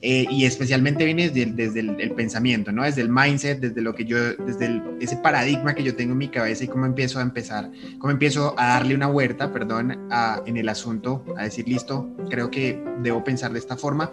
Eh, 0.03 0.27
y 0.31 0.47
especialmente 0.47 1.05
viene 1.05 1.29
desde, 1.29 1.81
el, 1.81 2.12
pensamiento, 2.12 2.73
¿no? 2.73 2.85
Desde 2.85 3.03
el 3.03 3.11
mindset, 3.11 3.61
desde 3.61 3.83
lo 3.83 3.95
que 3.95 4.07
yo, 4.07 4.17
desde 4.35 4.81
ese 4.99 5.19
paradigma 5.19 5.75
que 5.75 5.83
yo 5.83 5.95
tengo 5.95 6.12
en 6.12 6.19
mi 6.19 6.29
cabeza 6.29 6.65
y 6.65 6.69
cómo 6.69 6.87
empiezo 6.87 7.19
a 7.19 7.23
empezar, 7.23 7.71
cómo 7.99 8.11
empiezo 8.11 8.55
a 8.57 8.69
darle 8.69 8.95
una 8.95 9.09
vuelta, 9.09 9.53
perdón, 9.53 10.09
en 10.47 10.57
el 10.57 10.69
asunto, 10.71 11.23
a 11.37 11.45
decir, 11.45 11.69
listo, 11.69 12.09
creo 12.31 12.50
que 12.50 12.83
debo 13.03 13.23
pensar 13.23 13.53
de 13.53 13.59
esta 13.59 13.77
forma. 13.77 14.11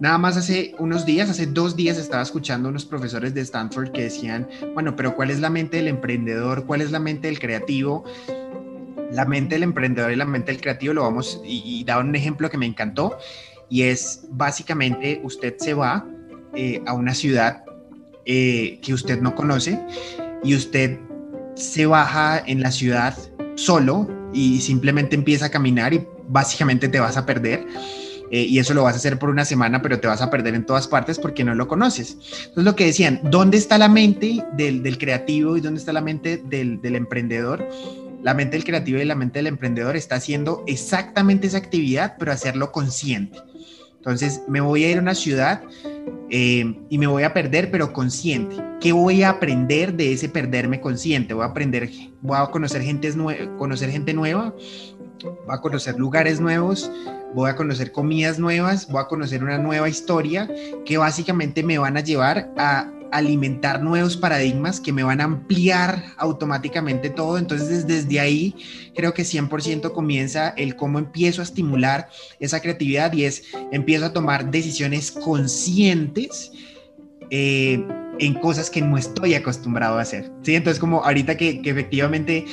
Nada 0.00 0.18
más 0.18 0.36
hace 0.36 0.74
unos 0.78 1.06
días, 1.06 1.30
hace 1.30 1.46
dos 1.46 1.76
días 1.76 1.98
estaba 1.98 2.22
escuchando 2.22 2.68
unos 2.68 2.84
profesores 2.84 3.32
de 3.32 3.40
Stanford 3.42 3.92
que 3.92 4.02
decían, 4.02 4.48
bueno, 4.74 4.96
pero 4.96 5.14
¿cuál 5.14 5.30
es 5.30 5.40
la 5.40 5.50
mente 5.50 5.76
del 5.76 5.88
emprendedor? 5.88 6.66
¿Cuál 6.66 6.80
es 6.80 6.90
la 6.90 6.98
mente 6.98 7.28
del 7.28 7.38
creativo? 7.38 8.04
La 9.12 9.24
mente 9.24 9.54
del 9.54 9.62
emprendedor 9.62 10.10
y 10.10 10.16
la 10.16 10.24
mente 10.24 10.50
del 10.50 10.60
creativo 10.60 10.94
lo 10.94 11.02
vamos, 11.02 11.40
y, 11.44 11.62
y 11.64 11.84
daban 11.84 12.08
un 12.08 12.16
ejemplo 12.16 12.50
que 12.50 12.58
me 12.58 12.66
encantó, 12.66 13.16
y 13.68 13.82
es 13.82 14.26
básicamente 14.30 15.20
usted 15.22 15.54
se 15.58 15.74
va 15.74 16.06
eh, 16.54 16.82
a 16.86 16.94
una 16.94 17.14
ciudad 17.14 17.64
eh, 18.26 18.78
que 18.82 18.94
usted 18.94 19.20
no 19.20 19.34
conoce 19.34 19.80
y 20.44 20.54
usted 20.54 20.98
se 21.56 21.86
baja 21.86 22.42
en 22.46 22.60
la 22.60 22.70
ciudad 22.70 23.16
solo 23.56 24.08
y 24.32 24.60
simplemente 24.60 25.16
empieza 25.16 25.46
a 25.46 25.50
caminar 25.50 25.92
y 25.92 26.06
básicamente 26.28 26.88
te 26.88 27.00
vas 27.00 27.16
a 27.16 27.26
perder. 27.26 27.66
Eh, 28.34 28.46
y 28.48 28.58
eso 28.58 28.74
lo 28.74 28.82
vas 28.82 28.94
a 28.94 28.96
hacer 28.96 29.16
por 29.16 29.30
una 29.30 29.44
semana, 29.44 29.80
pero 29.80 30.00
te 30.00 30.08
vas 30.08 30.20
a 30.20 30.28
perder 30.28 30.56
en 30.56 30.66
todas 30.66 30.88
partes 30.88 31.20
porque 31.20 31.44
no 31.44 31.54
lo 31.54 31.68
conoces. 31.68 32.18
Entonces 32.38 32.64
lo 32.64 32.74
que 32.74 32.86
decían, 32.86 33.20
¿dónde 33.22 33.56
está 33.56 33.78
la 33.78 33.88
mente 33.88 34.44
del, 34.56 34.98
creativo 34.98 35.56
y 35.56 35.60
dónde 35.60 35.78
está 35.78 35.92
la 35.92 36.00
mente 36.00 36.38
del, 36.38 36.80
del 36.80 36.96
emprendedor? 36.96 37.64
La 38.24 38.34
mente 38.34 38.56
del 38.56 38.64
creativo 38.64 38.98
y 38.98 39.04
la 39.04 39.14
mente 39.14 39.38
del 39.38 39.46
emprendedor 39.46 39.94
está 39.94 40.16
haciendo 40.16 40.64
exactamente 40.66 41.46
esa 41.46 41.58
actividad, 41.58 42.16
pero 42.18 42.32
hacerlo 42.32 42.72
consciente. 42.72 43.38
Entonces 44.04 44.42
me 44.48 44.60
voy 44.60 44.84
a 44.84 44.90
ir 44.90 44.98
a 44.98 45.00
una 45.00 45.14
ciudad 45.14 45.62
eh, 46.28 46.74
y 46.90 46.98
me 46.98 47.06
voy 47.06 47.22
a 47.22 47.32
perder, 47.32 47.70
pero 47.70 47.92
consciente. 47.92 48.56
¿Qué 48.80 48.92
voy 48.92 49.22
a 49.22 49.30
aprender 49.30 49.94
de 49.94 50.12
ese 50.12 50.28
perderme 50.28 50.80
consciente? 50.80 51.32
Voy 51.32 51.44
a 51.44 51.46
aprender, 51.46 51.88
voy 52.20 52.36
a 52.36 52.46
conocer 52.48 52.82
conocer 53.56 53.90
gente 53.90 54.12
nueva, 54.12 54.54
voy 55.22 55.54
a 55.54 55.60
conocer 55.60 55.98
lugares 55.98 56.40
nuevos, 56.40 56.90
voy 57.34 57.50
a 57.50 57.56
conocer 57.56 57.92
comidas 57.92 58.38
nuevas, 58.38 58.88
voy 58.88 59.02
a 59.02 59.06
conocer 59.06 59.42
una 59.42 59.58
nueva 59.58 59.88
historia 59.88 60.48
que 60.84 60.98
básicamente 60.98 61.62
me 61.62 61.78
van 61.78 61.96
a 61.96 62.00
llevar 62.00 62.52
a 62.56 62.90
alimentar 63.12 63.80
nuevos 63.80 64.16
paradigmas 64.16 64.80
que 64.80 64.92
me 64.92 65.04
van 65.04 65.20
a 65.20 65.24
ampliar 65.24 66.04
automáticamente 66.16 67.10
todo. 67.10 67.38
Entonces 67.38 67.86
desde 67.86 68.18
ahí 68.20 68.56
creo 68.94 69.14
que 69.14 69.22
100% 69.22 69.92
comienza 69.92 70.48
el 70.50 70.74
cómo 70.74 70.98
empiezo 70.98 71.40
a 71.40 71.44
estimular 71.44 72.08
esa 72.40 72.60
creatividad 72.60 73.12
y 73.12 73.24
es 73.24 73.44
empiezo 73.70 74.06
a 74.06 74.12
tomar 74.12 74.50
decisiones 74.50 75.12
conscientes. 75.12 76.52
Eh, 77.30 77.84
en 78.18 78.34
cosas 78.34 78.70
que 78.70 78.80
no 78.80 78.96
estoy 78.96 79.34
acostumbrado 79.34 79.98
a 79.98 80.02
hacer. 80.02 80.30
¿sí? 80.42 80.54
Entonces, 80.54 80.78
como 80.78 81.04
ahorita 81.04 81.36
que, 81.36 81.60
efectivamente, 81.64 82.44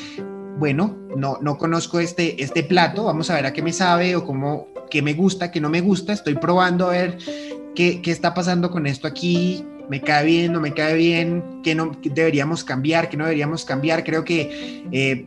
bueno, 0.62 0.96
no, 1.18 1.40
no 1.42 1.58
conozco 1.58 2.00
este, 2.00 2.44
este 2.44 2.62
plato, 2.62 3.06
vamos 3.06 3.32
a 3.32 3.34
ver 3.34 3.48
a 3.48 3.52
qué 3.52 3.64
me 3.64 3.74
sabe 3.74 4.16
o 4.16 4.24
cómo, 4.24 4.68
qué 4.92 5.02
me 5.02 5.16
gusta, 5.16 5.50
qué 5.50 5.60
no 5.60 5.70
me 5.70 5.82
gusta, 5.82 6.14
estoy 6.14 6.36
probando 6.36 6.86
a 6.86 6.92
ver 6.92 7.18
qué, 7.74 8.00
qué 8.00 8.12
está 8.12 8.36
pasando 8.36 8.70
con 8.70 8.86
esto 8.86 9.08
aquí, 9.08 9.66
me 9.90 10.02
cae 10.02 10.24
bien, 10.24 10.54
no 10.54 10.62
me 10.62 10.72
cae 10.72 10.94
bien, 10.94 11.44
qué, 11.64 11.74
no, 11.74 11.98
deberíamos 12.04 12.64
cambiar, 12.64 13.10
qué 13.10 13.18
no 13.18 13.24
deberíamos 13.24 13.66
cambiar. 13.66 14.04
Creo 14.04 14.24
que 14.24 14.86
eh, 14.92 15.26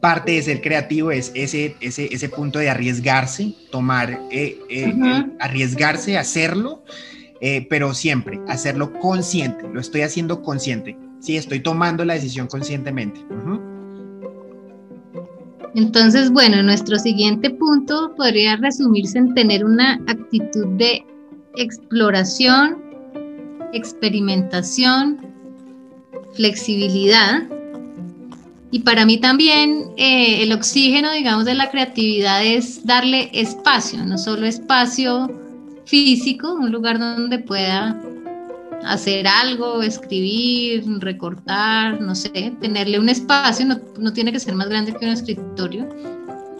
parte 0.00 0.32
de 0.32 0.42
ser 0.42 0.60
creativo 0.60 1.12
es 1.12 1.30
ese, 1.36 1.76
ese, 1.80 2.12
ese 2.12 2.28
punto 2.28 2.58
de 2.58 2.68
arriesgarse, 2.68 3.54
tomar, 3.70 4.22
eh, 4.32 4.58
eh, 4.68 4.92
arriesgarse, 5.38 6.18
hacerlo, 6.18 6.82
pero 7.70 7.94
siempre 7.94 8.40
hacerlo 8.48 8.92
consciente, 8.98 9.68
lo 9.72 9.80
estoy 9.80 10.00
haciendo 10.02 10.42
consciente, 10.42 10.96
sí, 11.20 11.36
estoy 11.36 11.60
tomando 11.60 12.04
la 12.04 12.14
decisión 12.14 12.48
conscientemente. 12.48 13.20
Entonces, 15.74 16.30
bueno, 16.30 16.62
nuestro 16.62 16.98
siguiente 16.98 17.50
punto 17.50 18.14
podría 18.16 18.56
resumirse 18.56 19.18
en 19.18 19.34
tener 19.34 19.64
una 19.64 19.94
actitud 20.06 20.66
de 20.76 21.04
exploración, 21.56 22.76
experimentación, 23.72 25.18
flexibilidad. 26.34 27.44
Y 28.70 28.80
para 28.80 29.06
mí 29.06 29.18
también 29.18 29.92
eh, 29.96 30.42
el 30.42 30.52
oxígeno, 30.52 31.12
digamos, 31.12 31.44
de 31.44 31.54
la 31.54 31.70
creatividad 31.70 32.44
es 32.44 32.84
darle 32.86 33.30
espacio, 33.32 34.04
no 34.04 34.18
solo 34.18 34.46
espacio 34.46 35.30
físico, 35.84 36.54
un 36.54 36.70
lugar 36.70 36.98
donde 36.98 37.38
pueda 37.38 38.00
hacer 38.84 39.26
algo, 39.26 39.82
escribir, 39.82 40.84
recortar, 40.98 42.00
no 42.00 42.14
sé, 42.14 42.52
tenerle 42.60 42.98
un 42.98 43.08
espacio, 43.08 43.66
no, 43.66 43.80
no 43.98 44.12
tiene 44.12 44.32
que 44.32 44.40
ser 44.40 44.54
más 44.54 44.68
grande 44.68 44.94
que 44.94 45.04
un 45.04 45.12
escritorio, 45.12 45.88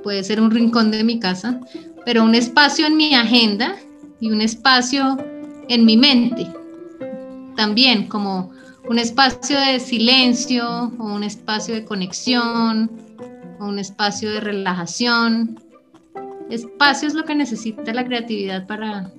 puede 0.03 0.23
ser 0.25 0.41
un 0.41 0.51
rincón 0.51 0.91
de 0.91 1.05
mi 1.05 1.19
casa, 1.19 1.61
pero 2.05 2.25
un 2.25 2.35
espacio 2.35 2.87
en 2.87 2.97
mi 2.97 3.15
agenda 3.15 3.77
y 4.21 4.31
un 4.31 4.41
espacio 4.41 5.17
en 5.69 5.85
mi 5.85 5.97
mente, 5.97 6.47
también 7.57 8.07
como 8.09 8.51
un 8.89 8.99
espacio 8.99 9.59
de 9.59 9.81
silencio 9.81 10.93
o 10.99 11.05
un 11.05 11.23
espacio 11.23 11.75
de 11.75 11.85
conexión 11.85 12.91
o 13.61 13.67
un 13.67 13.79
espacio 13.79 14.31
de 14.31 14.41
relajación. 14.41 15.61
Espacio 16.51 17.09
es 17.09 17.15
lo 17.15 17.25
que 17.25 17.35
necesita 17.35 17.93
la 17.93 18.05
creatividad 18.05 18.67
para, 18.67 19.11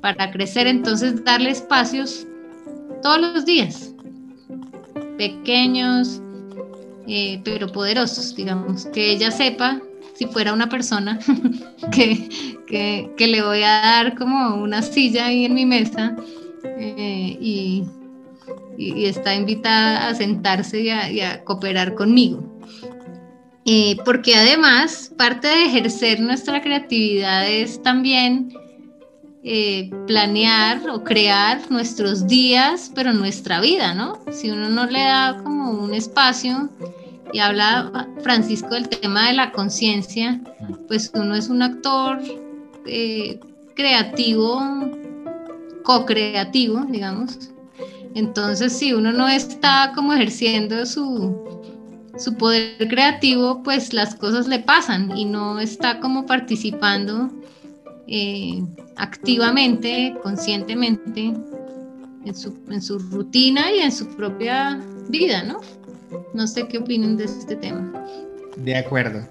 para 0.00 0.30
crecer, 0.32 0.66
entonces 0.66 1.24
darle 1.24 1.50
espacios 1.50 2.26
todos 3.04 3.20
los 3.20 3.44
días, 3.44 3.92
pequeños, 5.18 6.22
eh, 7.06 7.38
pero 7.44 7.70
poderosos, 7.70 8.34
digamos, 8.34 8.86
que 8.86 9.12
ella 9.12 9.30
sepa, 9.30 9.78
si 10.14 10.24
fuera 10.24 10.54
una 10.54 10.70
persona, 10.70 11.18
que, 11.92 13.10
que, 13.14 13.26
le 13.26 13.42
voy 13.42 13.62
a 13.62 13.82
dar 13.82 14.14
como 14.16 14.54
una 14.54 14.80
silla 14.80 15.26
ahí 15.26 15.44
en 15.44 15.52
mi 15.52 15.66
mesa 15.66 16.16
eh, 16.64 17.36
y, 17.38 17.84
está 18.78 19.34
invitada 19.34 20.08
a 20.08 20.14
sentarse 20.14 20.80
y 20.80 21.20
a, 21.20 21.44
cooperar 21.44 21.94
conmigo. 21.94 22.42
Eh, 23.66 23.98
porque 24.06 24.34
además, 24.34 25.12
parte 25.18 25.46
de 25.46 25.64
ejercer 25.66 26.20
nuestra 26.20 26.62
creatividad 26.62 27.46
es 27.46 27.82
también 27.82 28.48
eh, 29.46 29.90
planear 30.06 30.88
o 30.88 31.04
crear 31.04 31.70
nuestros 31.70 32.26
días, 32.26 32.90
pero 32.94 33.12
nuestra 33.12 33.60
vida, 33.60 33.92
¿no? 33.92 34.18
Si 34.32 34.50
uno 34.50 34.70
no 34.70 34.86
le 34.86 35.00
da 35.00 35.36
como 35.44 35.70
un 35.70 35.92
espacio 35.92 36.70
y 37.30 37.40
habla 37.40 38.08
Francisco 38.22 38.70
del 38.70 38.88
tema 38.88 39.26
de 39.26 39.34
la 39.34 39.52
conciencia, 39.52 40.40
pues 40.88 41.12
uno 41.14 41.34
es 41.34 41.48
un 41.48 41.60
actor 41.60 42.20
eh, 42.86 43.38
creativo, 43.74 44.62
co-creativo, 45.82 46.86
digamos. 46.88 47.50
Entonces, 48.14 48.72
si 48.72 48.94
uno 48.94 49.12
no 49.12 49.28
está 49.28 49.92
como 49.94 50.14
ejerciendo 50.14 50.86
su, 50.86 51.36
su 52.16 52.34
poder 52.36 52.88
creativo, 52.88 53.62
pues 53.62 53.92
las 53.92 54.14
cosas 54.14 54.48
le 54.48 54.60
pasan 54.60 55.14
y 55.18 55.26
no 55.26 55.60
está 55.60 56.00
como 56.00 56.24
participando 56.24 57.30
eh, 58.06 58.62
activamente, 58.96 60.14
conscientemente 60.22 61.32
en 62.24 62.34
su, 62.82 62.98
rutina 62.98 63.72
y 63.72 63.80
en 63.80 63.92
su 63.92 64.08
propia 64.16 64.80
vida, 65.08 65.42
¿no? 65.42 65.60
No 66.32 66.46
sé 66.46 66.66
qué 66.68 66.78
opinan 66.78 67.16
de 67.16 67.24
este 67.24 67.56
tema. 67.56 67.92
De 68.56 68.76
acuerdo, 68.76 69.28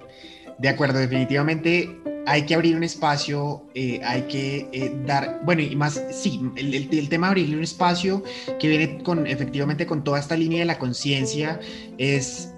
de 0.57 0.69
acuerdo, 0.69 0.99
definitivamente 0.99 1.99
hay 2.25 2.45
que 2.45 2.55
abrir 2.55 2.75
un 2.75 2.83
espacio, 2.83 3.65
eh, 3.75 3.99
hay 4.03 4.23
que 4.23 4.69
eh, 4.71 4.95
dar, 5.05 5.41
bueno, 5.43 5.61
y 5.61 5.75
más, 5.75 6.01
sí, 6.11 6.41
el, 6.55 7.09
tema 7.09 7.27
de 7.27 7.31
abrirle 7.31 7.57
un 7.57 7.63
espacio 7.63 8.23
que 8.59 8.67
viene 8.67 9.03
con, 9.03 9.27
efectivamente, 9.27 9.85
con 9.85 10.03
toda 10.03 10.19
esta 10.19 10.35
línea 10.35 10.59
de 10.59 10.65
la 10.65 10.79
conciencia, 10.79 11.59
es 11.97 12.49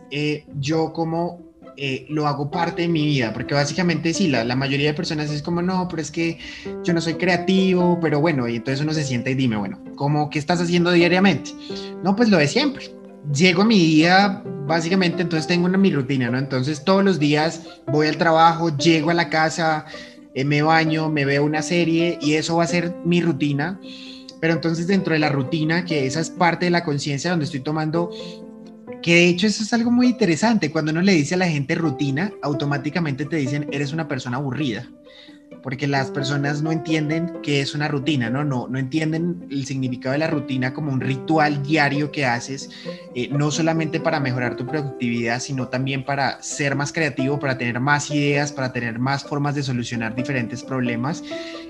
yo 0.60 0.94
como 0.94 1.45
lo 2.10 2.28
hago 2.28 2.50
parte 2.50 2.84
de 2.84 2.88
mi 2.88 3.06
vida, 3.06 3.34
porque 3.34 3.54
básicamente 3.54 4.14
sí, 4.14 4.28
la, 4.28 4.44
la, 4.44 4.56
mayoría 4.56 4.88
de 4.88 4.94
personas 4.94 5.30
es 5.32 5.42
como, 5.42 5.62
no, 5.62 5.88
pero 5.88 6.02
es 6.02 6.12
que 6.12 6.38
yo 6.84 6.94
no 6.94 7.02
soy 7.02 7.16
creativo, 7.16 8.00
pero 8.02 8.20
bueno, 8.22 8.48
y 8.48 8.58
entonces 8.58 8.84
uno 8.84 8.94
se 8.94 9.04
sienta 9.04 9.30
y 9.30 9.36
dime, 9.36 9.58
bueno, 9.58 9.80
¿cómo, 9.96 10.30
qué 10.30 10.40
estás 10.40 10.62
haciendo 10.62 10.92
diariamente? 10.92 11.52
No, 12.04 12.16
pues 12.16 12.30
lo 12.30 12.38
de 12.38 12.48
siempre, 12.48 12.92
llego 13.34 13.64
a 13.64 13.66
mi 13.66 13.78
día, 13.78 14.44
básicamente, 14.68 15.22
entonces 15.22 15.48
tengo 15.48 15.66
una 15.66 15.78
mi 15.78 15.92
rutina, 15.92 16.30
¿no? 16.30 16.38
Entonces 16.38 16.84
todos 16.84 17.04
los 17.04 17.20
días 17.20 17.62
voy 17.88 18.08
al 18.08 18.18
trabajo, 18.18 18.76
llego 18.78 19.10
a 19.10 19.14
la 19.14 19.30
casa, 19.30 19.86
eh, 20.34 20.44
me 20.44 20.62
baño, 20.62 21.10
me 21.10 21.26
veo 21.26 21.44
una 21.44 21.62
serie 21.62 22.18
y 22.22 22.34
eso 22.34 22.58
va 22.58 22.64
a 22.64 22.68
ser 22.68 22.94
mi 23.04 23.22
rutina. 23.22 23.80
Pero 24.42 24.54
entonces 24.54 24.88
dentro 24.88 25.14
de 25.14 25.20
la 25.20 25.30
rutina, 25.30 25.86
que 25.86 26.06
esa 26.06 26.20
es 26.20 26.30
parte 26.30 26.66
de 26.66 26.72
la 26.72 26.84
conciencia 26.84 27.32
donde 27.32 27.46
estoy 27.46 27.62
tomando, 27.62 28.12
que 29.02 29.16
de 29.16 29.28
hecho 29.28 29.48
eso 29.48 29.64
es 29.64 29.74
algo 29.74 29.92
muy 29.92 30.08
interesante, 30.08 30.72
cuando 30.72 30.92
uno 30.92 31.02
le 31.02 31.14
dice 31.14 31.36
a 31.36 31.38
la 31.38 31.48
gente 31.48 31.76
rutina, 31.76 32.32
automáticamente 32.42 33.26
te 33.26 33.38
dicen, 33.38 33.68
eres 33.72 33.94
una 33.94 34.08
persona 34.08 34.38
aburrida 34.38 34.88
porque 35.66 35.88
las 35.88 36.12
personas 36.12 36.62
no 36.62 36.72
entienden 36.72 37.40
qué 37.42 37.60
es 37.60 37.74
una 37.74 37.88
rutina, 37.88 38.30
¿no? 38.30 38.44
No, 38.44 38.68
no 38.68 38.78
entienden 38.78 39.48
el 39.50 39.66
significado 39.66 40.14
de 40.14 40.20
la 40.20 40.28
rutina 40.28 40.76
como 40.76 40.92
un 40.92 41.02
ritual 41.02 41.64
diario 41.64 42.12
que 42.12 42.24
haces, 42.24 42.70
eh, 43.16 43.30
no 43.32 43.50
solamente 43.50 44.00
para 44.00 44.20
mejorar 44.20 44.56
tu 44.58 44.68
productividad, 44.68 45.40
sino 45.40 45.68
también 45.68 46.06
para 46.06 46.40
ser 46.44 46.76
más 46.76 46.94
creativo, 46.94 47.40
para 47.40 47.58
tener 47.58 47.80
más 47.80 48.12
ideas, 48.12 48.52
para 48.52 48.72
tener 48.74 49.00
más 49.00 49.24
formas 49.24 49.56
de 49.56 49.64
solucionar 49.64 50.14
diferentes 50.14 50.64
problemas. 50.64 51.24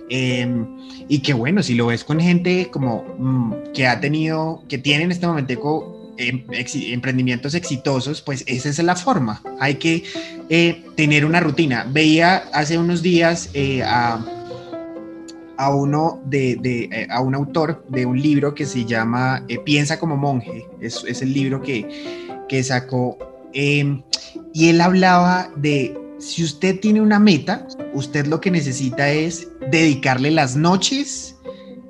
Em, 0.09 0.67
y 1.07 1.19
que 1.19 1.33
bueno, 1.33 1.63
si 1.63 1.73
lo 1.73 1.87
ves 1.87 2.03
con 2.03 2.19
gente 2.19 2.69
como 2.69 3.05
mm, 3.17 3.71
que 3.73 3.87
ha 3.87 4.01
tenido, 4.01 4.63
que 4.67 4.77
tiene 4.77 5.05
en 5.05 5.11
este 5.11 5.25
momento 5.25 5.53
emprendimientos 6.17 7.53
exitosos, 7.55 8.21
pues 8.21 8.43
esa 8.47 8.69
es 8.69 8.79
la 8.79 8.95
forma. 8.95 9.41
Hay 9.59 9.75
que 9.75 10.03
eh, 10.49 10.83
tener 10.95 11.25
una 11.25 11.39
rutina. 11.39 11.85
Veía 11.89 12.37
hace 12.53 12.77
unos 12.77 13.01
días 13.01 13.49
eh, 13.53 13.83
a, 13.83 14.23
a, 15.57 15.75
uno 15.75 16.21
de, 16.25 16.57
de 16.61 16.83
eh, 16.91 17.07
a 17.09 17.21
un 17.21 17.35
autor 17.35 17.85
de 17.89 18.05
un 18.05 18.21
libro 18.21 18.53
que 18.55 18.65
se 18.65 18.85
llama 18.85 19.45
Piensa 19.65 19.99
como 19.99 20.17
monje. 20.17 20.65
Es, 20.81 21.03
es 21.07 21.21
el 21.21 21.33
libro 21.33 21.61
que, 21.61 21.87
que 22.47 22.63
sacó. 22.63 23.17
Em, 23.53 24.01
y 24.53 24.69
él 24.69 24.81
hablaba 24.81 25.49
de 25.55 25.97
si 26.19 26.43
usted 26.43 26.79
tiene 26.79 27.01
una 27.01 27.19
meta, 27.19 27.67
usted 27.93 28.25
lo 28.25 28.41
que 28.41 28.51
necesita 28.51 29.11
es 29.11 29.47
dedicarle 29.71 30.31
las 30.31 30.55
noches 30.55 31.34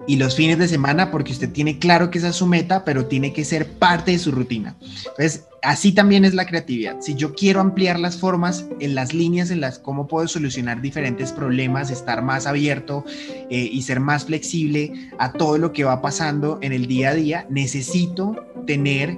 y 0.07 0.17
los 0.17 0.35
fines 0.35 0.57
de 0.57 0.67
semana 0.67 1.11
porque 1.11 1.31
usted 1.31 1.51
tiene 1.51 1.79
claro 1.79 2.09
que 2.09 2.19
esa 2.19 2.29
es 2.29 2.35
su 2.35 2.45
meta, 2.45 2.85
pero 2.85 3.05
tiene 3.05 3.33
que 3.33 3.45
ser 3.45 3.73
parte 3.73 4.11
de 4.11 4.19
su 4.19 4.31
rutina. 4.31 4.75
Entonces, 4.81 5.45
así 5.61 5.91
también 5.91 6.25
es 6.25 6.33
la 6.33 6.45
creatividad. 6.45 7.01
Si 7.01 7.15
yo 7.15 7.33
quiero 7.33 7.59
ampliar 7.59 7.99
las 7.99 8.17
formas 8.17 8.65
en 8.79 8.95
las 8.95 9.13
líneas 9.13 9.49
en 9.51 9.61
las 9.61 9.79
cómo 9.79 10.07
puedo 10.07 10.27
solucionar 10.27 10.81
diferentes 10.81 11.31
problemas, 11.31 11.91
estar 11.91 12.21
más 12.21 12.45
abierto 12.45 13.03
eh, 13.49 13.69
y 13.71 13.81
ser 13.81 13.99
más 13.99 14.25
flexible 14.25 15.09
a 15.17 15.31
todo 15.33 15.57
lo 15.57 15.73
que 15.73 15.83
va 15.83 16.01
pasando 16.01 16.59
en 16.61 16.71
el 16.71 16.87
día 16.87 17.09
a 17.09 17.15
día, 17.15 17.47
necesito 17.49 18.35
tener 18.67 19.17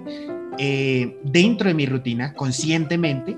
eh, 0.58 1.18
dentro 1.24 1.68
de 1.68 1.74
mi 1.76 1.86
rutina 1.86 2.34
conscientemente 2.34 3.38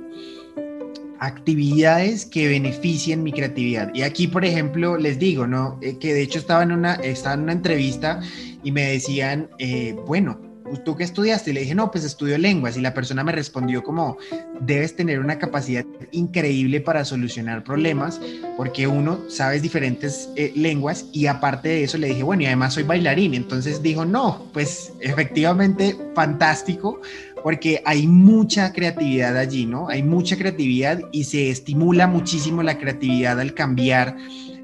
actividades 1.20 2.26
que 2.26 2.48
beneficien 2.48 3.24
mi 3.24 3.32
creatividad. 3.32 3.94
Y 3.94 4.04
aquí, 4.04 4.28
por 4.28 4.46
ejemplo, 4.46 4.98
les 4.98 5.20
digo, 5.20 5.48
¿no? 5.48 5.78
Eh, 5.82 5.98
que 6.00 6.14
de 6.14 6.22
hecho 6.22 6.40
estaba 6.40 6.64
en 6.64 6.72
una, 6.72 6.96
estaba 6.96 7.36
en 7.36 7.42
una 7.42 7.54
entrevista 7.54 8.22
y 8.64 8.72
me 8.72 8.84
decían, 8.92 9.50
eh, 9.60 9.96
bueno, 10.06 10.40
¿tú 10.78 10.96
qué 10.96 11.04
estudiaste? 11.04 11.52
Y 11.52 11.54
le 11.54 11.62
dije, 11.62 11.76
no, 11.76 11.92
pues 11.92 12.04
estudio 12.04 12.38
lenguas. 12.38 12.78
Y 12.78 12.82
la 12.82 12.94
persona 12.94 13.24
me 13.24 13.32
respondió 13.32 13.84
como, 13.84 14.18
debes 14.62 14.96
tener 14.96 15.20
una 15.20 15.40
capacidad 15.40 15.86
increíble 16.12 16.82
para 16.82 17.06
solucionar 17.06 17.64
problemas, 17.64 18.20
porque 18.58 18.88
uno, 18.88 19.20
sabes 19.30 19.62
diferentes 19.62 20.30
eh, 20.36 20.52
lenguas 20.56 21.06
y 21.12 21.28
aparte 21.28 21.70
de 21.70 21.84
eso 21.84 21.98
le 21.98 22.08
dije, 22.08 22.24
bueno, 22.24 22.44
y 22.44 22.48
además 22.48 22.74
soy 22.74 22.84
bailarín. 22.84 23.34
Entonces 23.34 23.82
dijo, 23.82 24.06
no, 24.06 24.46
pues 24.54 24.94
efectivamente 25.02 25.98
fantástico, 26.16 27.02
porque 27.44 27.82
hay 27.86 28.08
mucha 28.08 28.74
creatividad 28.74 29.38
allí, 29.38 29.66
¿no? 29.66 29.90
Hay 29.90 30.04
mucha 30.04 30.38
creatividad 30.38 31.02
y 31.12 31.24
se 31.24 31.50
estimula 31.50 32.08
muchísimo 32.08 32.64
la 32.64 32.78
creatividad 32.78 33.40
al 33.40 33.54
cambiar 33.54 34.16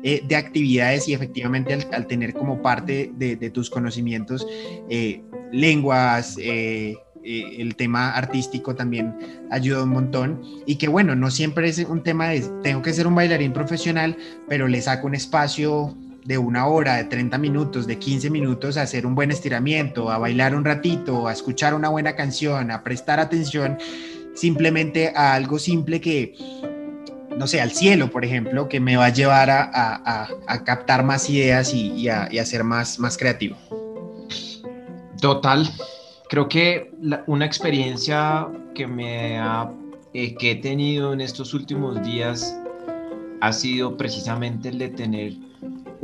eh, 0.04 0.22
de 0.28 0.36
actividades 0.36 1.08
y 1.08 1.14
efectivamente 1.14 1.74
al, 1.74 2.08
tener 2.08 2.34
como 2.34 2.62
parte 2.62 3.12
de, 3.16 3.50
tus 3.50 3.70
conocimientos 3.70 4.46
eh, 4.90 5.24
lenguas, 5.52 6.38
eh, 6.40 6.96
el 7.24 7.76
tema 7.76 8.12
artístico 8.12 8.76
también 8.76 9.16
ayuda 9.50 9.84
un 9.84 9.90
montón 9.90 10.44
y 10.68 10.76
que 10.76 10.88
bueno, 10.88 11.16
no 11.16 11.32
siempre 11.32 11.70
es 11.70 11.80
un 11.80 12.04
tema 12.04 12.30
de 12.30 12.42
tengo 12.62 12.84
que 12.84 12.94
ser 12.94 13.08
un 13.08 13.16
bailarín 13.16 13.52
profesional, 13.52 14.16
pero 14.48 14.68
le 14.68 14.80
saco 14.80 15.08
un 15.08 15.16
espacio 15.16 15.98
de 16.26 16.40
una 16.40 16.66
hora, 16.66 16.96
de 16.96 17.04
30 17.04 17.38
minutos, 17.38 17.86
de 17.86 18.00
15 18.00 18.32
minutos 18.32 18.78
a 18.78 18.82
hacer 18.82 19.06
un 19.06 19.14
buen 19.14 19.30
estiramiento, 19.30 20.10
a 20.10 20.18
bailar 20.18 20.56
un 20.56 20.66
ratito, 20.66 21.28
a 21.28 21.32
escuchar 21.32 21.76
una 21.76 21.90
buena 21.90 22.16
canción, 22.16 22.72
a 22.72 22.84
prestar 22.84 23.20
atención 23.20 23.78
simplemente 24.34 25.14
a 25.16 25.36
algo 25.36 25.60
simple 25.60 26.02
que, 26.02 26.36
no 27.38 27.46
sé, 27.46 27.62
al 27.62 27.72
cielo, 27.72 28.10
por 28.10 28.26
ejemplo, 28.26 28.68
que 28.68 28.80
me 28.80 28.98
va 28.98 29.06
a 29.06 29.10
llevar 29.10 29.52
a, 29.52 30.28
captar 30.66 31.04
más 31.04 31.30
ideas 31.30 31.72
y, 31.76 32.10
a, 32.10 32.46
ser 32.46 32.64
más, 32.64 32.98
más 32.98 33.18
creativo. 33.18 33.56
Total. 35.22 35.70
Creo 36.28 36.50
que 36.50 36.92
una 37.28 37.46
experiencia 37.46 38.48
que 38.74 38.88
me 38.88 39.38
ha, 39.38 39.72
eh, 40.16 40.34
que 40.34 40.52
he 40.52 40.56
tenido 40.56 41.14
en 41.14 41.22
estos 41.22 41.54
últimos 41.54 42.04
días 42.04 42.58
ha 43.42 43.54
sido 43.54 43.96
precisamente 43.96 44.70
el 44.70 44.80
de 44.80 44.90
tener 44.90 45.45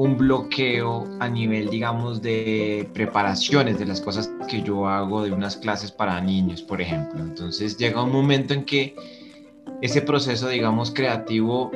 un 0.02 0.18
bloqueo 0.18 1.08
a 1.20 1.30
nivel, 1.30 1.70
digamos, 1.70 2.24
de 2.24 2.90
preparaciones 2.92 3.78
de 3.78 3.86
las 3.86 4.02
cosas 4.02 4.32
que 4.50 4.64
yo 4.64 4.88
hago 4.88 5.22
de 5.22 5.32
unas 5.32 5.58
clases 5.58 5.92
para 5.92 6.20
niños, 6.20 6.64
por 6.64 6.82
ejemplo. 6.82 7.20
Entonces 7.20 7.78
llega 7.78 8.02
un 8.02 8.12
momento 8.12 8.56
en 8.56 8.66
que 8.66 8.96
ese 9.80 10.02
proceso, 10.02 10.50
digamos, 10.50 10.90
creativo 10.90 11.72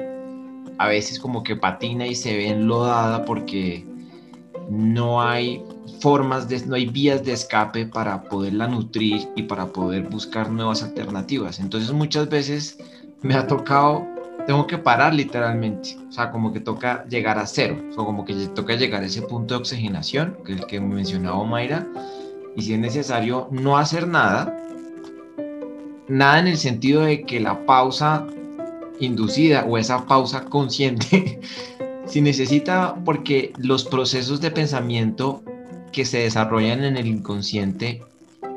a 0.79 0.87
veces 0.87 1.19
como 1.19 1.43
que 1.43 1.55
patina 1.55 2.07
y 2.07 2.15
se 2.15 2.35
ve 2.35 2.49
enlodada 2.49 3.25
porque 3.25 3.85
no 4.71 5.21
hay 5.21 5.63
formas, 5.99 6.49
de, 6.49 6.65
no 6.65 6.73
hay 6.73 6.87
vías 6.87 7.23
de 7.23 7.33
escape 7.33 7.85
para 7.85 8.23
poderla 8.23 8.67
nutrir 8.67 9.29
y 9.35 9.43
para 9.43 9.67
poder 9.67 10.01
buscar 10.09 10.49
nuevas 10.49 10.81
alternativas. 10.81 11.59
Entonces 11.59 11.91
muchas 11.91 12.27
veces 12.27 12.79
me 13.21 13.35
ha 13.35 13.45
tocado 13.45 14.14
tengo 14.45 14.67
que 14.67 14.77
parar 14.77 15.13
literalmente. 15.13 15.97
O 16.07 16.11
sea, 16.11 16.31
como 16.31 16.53
que 16.53 16.59
toca 16.59 17.05
llegar 17.05 17.37
a 17.39 17.45
cero. 17.45 17.77
O 17.97 18.05
como 18.05 18.25
que 18.25 18.33
toca 18.47 18.75
llegar 18.75 19.03
a 19.03 19.05
ese 19.05 19.21
punto 19.21 19.55
de 19.55 19.61
oxigenación, 19.61 20.37
que 20.45 20.53
es 20.53 20.59
el 20.59 20.65
que 20.67 20.79
mencionaba 20.79 21.43
Mayra. 21.43 21.87
Y 22.55 22.61
si 22.61 22.73
es 22.73 22.79
necesario 22.79 23.47
no 23.51 23.77
hacer 23.77 24.07
nada, 24.07 24.55
nada 26.07 26.39
en 26.39 26.47
el 26.47 26.57
sentido 26.57 27.01
de 27.01 27.23
que 27.23 27.39
la 27.39 27.65
pausa 27.65 28.25
inducida 28.99 29.65
o 29.65 29.77
esa 29.77 30.05
pausa 30.05 30.45
consciente, 30.45 31.41
si 32.05 32.21
necesita, 32.21 32.95
porque 33.03 33.51
los 33.57 33.83
procesos 33.83 34.39
de 34.39 34.51
pensamiento 34.51 35.43
que 35.91 36.05
se 36.05 36.19
desarrollan 36.19 36.83
en 36.83 36.97
el 36.97 37.07
inconsciente 37.07 38.03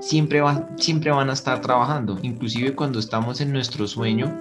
siempre, 0.00 0.40
van, 0.40 0.68
siempre 0.78 1.10
van 1.10 1.30
a 1.30 1.32
estar 1.32 1.60
trabajando, 1.60 2.18
inclusive 2.22 2.74
cuando 2.74 2.98
estamos 2.98 3.40
en 3.40 3.52
nuestro 3.52 3.88
sueño 3.88 4.32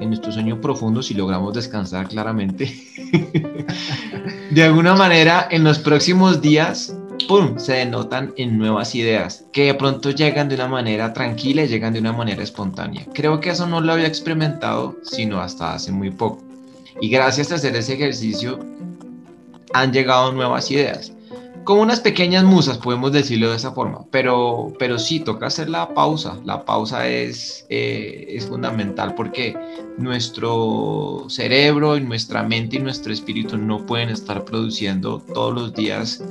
en 0.00 0.08
nuestro 0.08 0.32
sueño 0.32 0.60
profundo 0.60 1.02
si 1.02 1.14
logramos 1.14 1.54
descansar 1.54 2.08
claramente. 2.08 2.72
de 4.50 4.62
alguna 4.62 4.94
manera, 4.94 5.48
en 5.50 5.64
los 5.64 5.78
próximos 5.78 6.40
días 6.40 6.94
se 7.56 7.72
denotan 7.74 8.32
en 8.36 8.56
nuevas 8.56 8.94
ideas, 8.94 9.44
que 9.52 9.66
de 9.66 9.74
pronto 9.74 10.10
llegan 10.10 10.48
de 10.48 10.54
una 10.54 10.68
manera 10.68 11.12
tranquila 11.12 11.64
y 11.64 11.68
llegan 11.68 11.92
de 11.92 12.00
una 12.00 12.12
manera 12.12 12.42
espontánea. 12.42 13.06
Creo 13.12 13.40
que 13.40 13.50
eso 13.50 13.66
no 13.66 13.80
lo 13.80 13.92
había 13.92 14.06
experimentado 14.06 14.96
sino 15.02 15.40
hasta 15.40 15.74
hace 15.74 15.92
muy 15.92 16.10
poco. 16.10 16.42
Y 17.00 17.10
gracias 17.10 17.52
a 17.52 17.56
hacer 17.56 17.76
ese 17.76 17.94
ejercicio 17.94 18.58
han 19.74 19.92
llegado 19.92 20.32
nuevas 20.32 20.70
ideas 20.70 21.12
como 21.68 21.82
unas 21.82 22.00
pequeñas 22.00 22.44
musas, 22.44 22.78
podemos 22.78 23.12
decirlo 23.12 23.50
de 23.50 23.56
esa 23.56 23.72
forma, 23.72 24.06
pero, 24.10 24.72
pero 24.78 24.98
sí, 24.98 25.20
toca 25.20 25.48
hacer 25.48 25.68
la 25.68 25.92
pausa. 25.92 26.40
La 26.46 26.64
pausa 26.64 27.06
es, 27.06 27.66
eh, 27.68 28.24
es 28.30 28.46
fundamental 28.46 29.14
porque 29.14 29.54
nuestro 29.98 31.26
cerebro 31.28 31.98
y 31.98 32.00
nuestra 32.00 32.42
mente 32.42 32.76
y 32.76 32.78
nuestro 32.78 33.12
espíritu 33.12 33.58
no 33.58 33.84
pueden 33.84 34.08
estar 34.08 34.46
produciendo 34.46 35.20
todos 35.34 35.54
los 35.54 35.74
días 35.74 36.24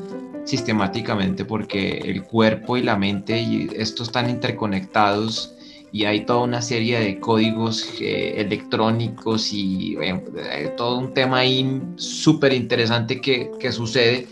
sistemáticamente 0.43 1.45
porque 1.45 1.99
el 1.99 2.23
cuerpo 2.23 2.75
y 2.75 2.81
la 2.81 2.97
mente 2.97 3.39
y 3.39 3.69
estos 3.75 4.07
están 4.07 4.31
interconectados 4.31 5.53
y 5.91 6.05
hay 6.05 6.25
toda 6.25 6.39
una 6.39 6.63
serie 6.63 6.99
de 6.99 7.19
códigos 7.19 7.85
eh, 8.01 8.33
electrónicos 8.37 9.53
y 9.53 9.97
eh, 10.01 10.73
todo 10.77 10.97
un 10.97 11.13
tema 11.13 11.37
ahí 11.37 11.79
súper 11.95 12.53
interesante 12.53 13.21
que, 13.21 13.51
que 13.59 13.71
sucede 13.71 14.27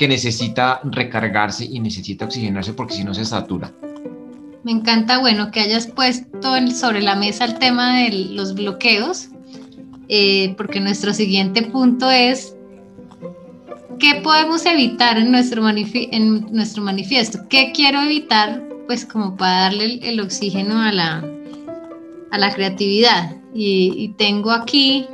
que 0.00 0.08
necesita 0.08 0.80
recargarse 0.82 1.66
y 1.66 1.78
necesita 1.78 2.24
oxigenarse 2.24 2.72
porque 2.72 2.94
si 2.94 3.04
no 3.04 3.12
se 3.12 3.26
satura. 3.26 3.70
Me 4.64 4.72
encanta, 4.72 5.18
bueno, 5.18 5.50
que 5.50 5.60
hayas 5.60 5.88
puesto 5.88 6.54
sobre 6.74 7.02
la 7.02 7.16
mesa 7.16 7.44
el 7.44 7.58
tema 7.58 7.98
de 7.98 8.10
los 8.30 8.54
bloqueos, 8.54 9.28
eh, 10.08 10.54
porque 10.56 10.80
nuestro 10.80 11.12
siguiente 11.12 11.60
punto 11.60 12.10
es 12.10 12.56
qué 13.98 14.22
podemos 14.22 14.64
evitar 14.64 15.18
en 15.18 15.30
nuestro, 15.30 15.68
en 15.68 16.46
nuestro 16.50 16.82
manifiesto, 16.82 17.40
qué 17.50 17.70
quiero 17.74 18.00
evitar, 18.00 18.66
pues 18.86 19.04
como 19.04 19.36
para 19.36 19.64
darle 19.64 20.00
el, 20.02 20.18
oxígeno 20.20 20.80
a 20.80 20.92
la, 20.92 21.22
a 22.30 22.38
la 22.38 22.54
creatividad. 22.54 23.36
y 23.52 24.14
tengo 24.16 24.50
aquí, 24.50 25.06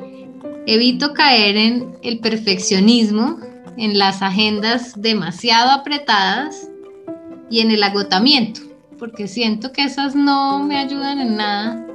evito 0.65 1.13
caer 1.13 1.57
en 1.57 1.97
el 2.03 2.21
perfeccionismo, 2.21 3.41
en 3.77 3.99
las 3.99 4.23
agendas 4.23 5.01
demasiado 5.01 5.71
apretadas 5.71 6.69
y 7.51 7.61
en 7.61 7.71
el 7.71 7.83
agotamiento, 7.83 8.61
porque 8.99 9.29
siento 9.29 9.73
que 9.73 9.85
esas 9.85 10.15
no 10.15 10.61
me 10.61 10.79
ayudan 10.79 11.21
en 11.21 11.37
nada 11.37 11.87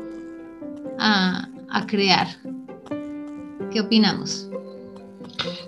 a, 0.99 1.47
crear. 1.87 2.27
¿Qué 3.71 3.81
opinamos? 3.81 4.47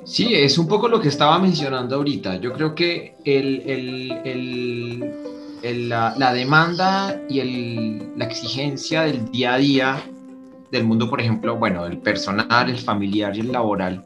Sí, 0.05 0.33
es 0.33 0.57
un 0.57 0.67
poco 0.67 0.87
lo 0.87 1.01
que 1.01 1.09
estaba 1.09 1.39
mencionando 1.39 1.95
ahorita. 1.95 2.39
Yo 2.39 2.53
creo 2.53 2.75
que 2.75 3.15
la, 5.63 6.33
demanda 6.33 7.19
y 7.29 7.99
la 8.15 8.25
exigencia 8.25 9.03
del 9.03 9.31
día 9.31 9.55
a 9.55 9.57
día 9.57 10.03
del 10.71 10.83
mundo, 10.83 11.09
por 11.09 11.19
ejemplo, 11.19 11.57
bueno, 11.57 11.85
el 11.85 11.97
personal, 11.97 12.69
el 12.69 12.77
familiar 12.77 13.35
y 13.35 13.41
el 13.41 13.51
laboral, 13.51 14.05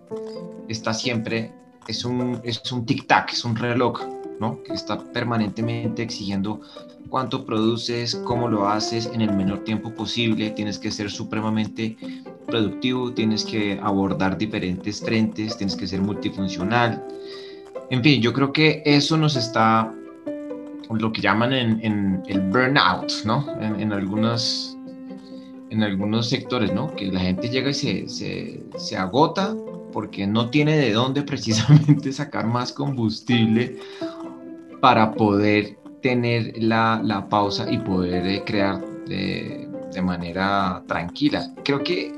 está 0.68 0.94
siempre 0.94 1.52
es 1.92 2.06
un, 2.06 2.40
es 2.44 2.72
un 2.72 2.86
tic-tac, 2.86 3.32
es 3.32 3.46
un 3.46 3.56
reloj, 3.56 4.02
¿no? 4.40 4.62
Que 4.64 4.74
está 4.74 4.98
permanentemente 5.12 6.04
exigiendo 6.04 6.62
cuánto 7.10 7.46
produces, 7.46 8.16
cómo 8.26 8.48
lo 8.48 8.68
haces 8.68 9.10
en 9.14 9.22
el 9.22 9.34
menor 9.34 9.64
tiempo 9.64 9.94
posible, 9.94 10.50
tienes 10.52 10.78
que 10.78 10.92
ser 10.92 11.10
supremamente 11.10 11.98
productivo, 12.46 13.14
tienes 13.14 13.46
que 13.46 13.80
abordar 13.82 14.38
diferentes 14.38 15.02
frentes, 15.02 15.58
tienes 15.58 15.76
que 15.76 15.88
ser 15.88 16.02
multifuncional. 16.02 17.04
En 17.90 18.04
fin, 18.04 18.22
yo 18.22 18.34
creo 18.34 18.52
que 18.52 18.82
eso 18.86 19.18
nos 19.18 19.36
está, 19.36 19.94
lo 20.90 21.12
que 21.12 21.22
llaman 21.22 21.54
en, 21.54 22.22
el 22.28 22.42
burnout, 22.42 23.12
¿no? 23.26 23.46
En, 23.62 23.80
en, 23.80 23.94
algunos, 23.94 24.78
en 25.70 25.84
algunos 25.84 26.30
sectores, 26.30 26.74
¿no? 26.74 26.94
Que 26.96 27.12
la 27.12 27.22
gente 27.22 27.50
llega 27.50 27.70
y 27.70 27.74
se, 27.74 28.10
se, 28.10 28.64
se 28.78 28.98
agota 28.98 29.56
porque 29.92 30.28
no 30.28 30.50
tiene 30.50 30.78
de 30.78 30.94
dónde 30.94 31.24
precisamente 31.24 32.12
sacar 32.14 32.46
más 32.48 32.74
combustible 32.74 33.80
para 34.82 35.14
poder 35.14 35.78
tener 36.02 36.54
la, 36.58 37.28
pausa 37.30 37.72
y 37.72 37.78
poder 37.80 38.26
eh, 38.28 38.44
crear 38.46 38.84
de, 39.08 39.68
manera 40.04 40.84
tranquila. 40.88 41.52
Creo 41.64 41.82
que 41.84 42.14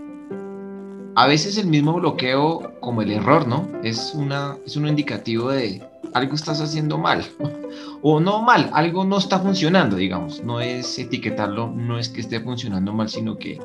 a 1.16 1.28
veces 1.28 1.58
el 1.58 1.68
mismo 1.68 1.94
bloqueo 1.94 2.74
como 2.82 3.02
el 3.02 3.12
error, 3.12 3.48
¿no? 3.48 3.70
Es, 3.84 4.14
una, 4.14 4.58
es 4.66 4.76
un 4.76 4.86
indicativo 4.86 5.50
de 5.50 5.82
algo 6.14 6.36
estás 6.36 6.60
haciendo 6.60 6.98
mal 6.98 7.24
o 8.02 8.20
no 8.20 8.42
mal, 8.42 8.70
algo 8.74 9.06
no 9.06 9.18
está 9.18 9.40
funcionando, 9.40 9.96
digamos. 9.96 10.44
No 10.44 10.60
es 10.60 11.00
etiquetarlo, 11.00 11.72
no 11.74 11.98
es 11.98 12.10
que 12.10 12.20
esté 12.20 12.42
funcionando 12.42 12.92
mal, 12.94 13.08
sino 13.08 13.38
que 13.38 13.60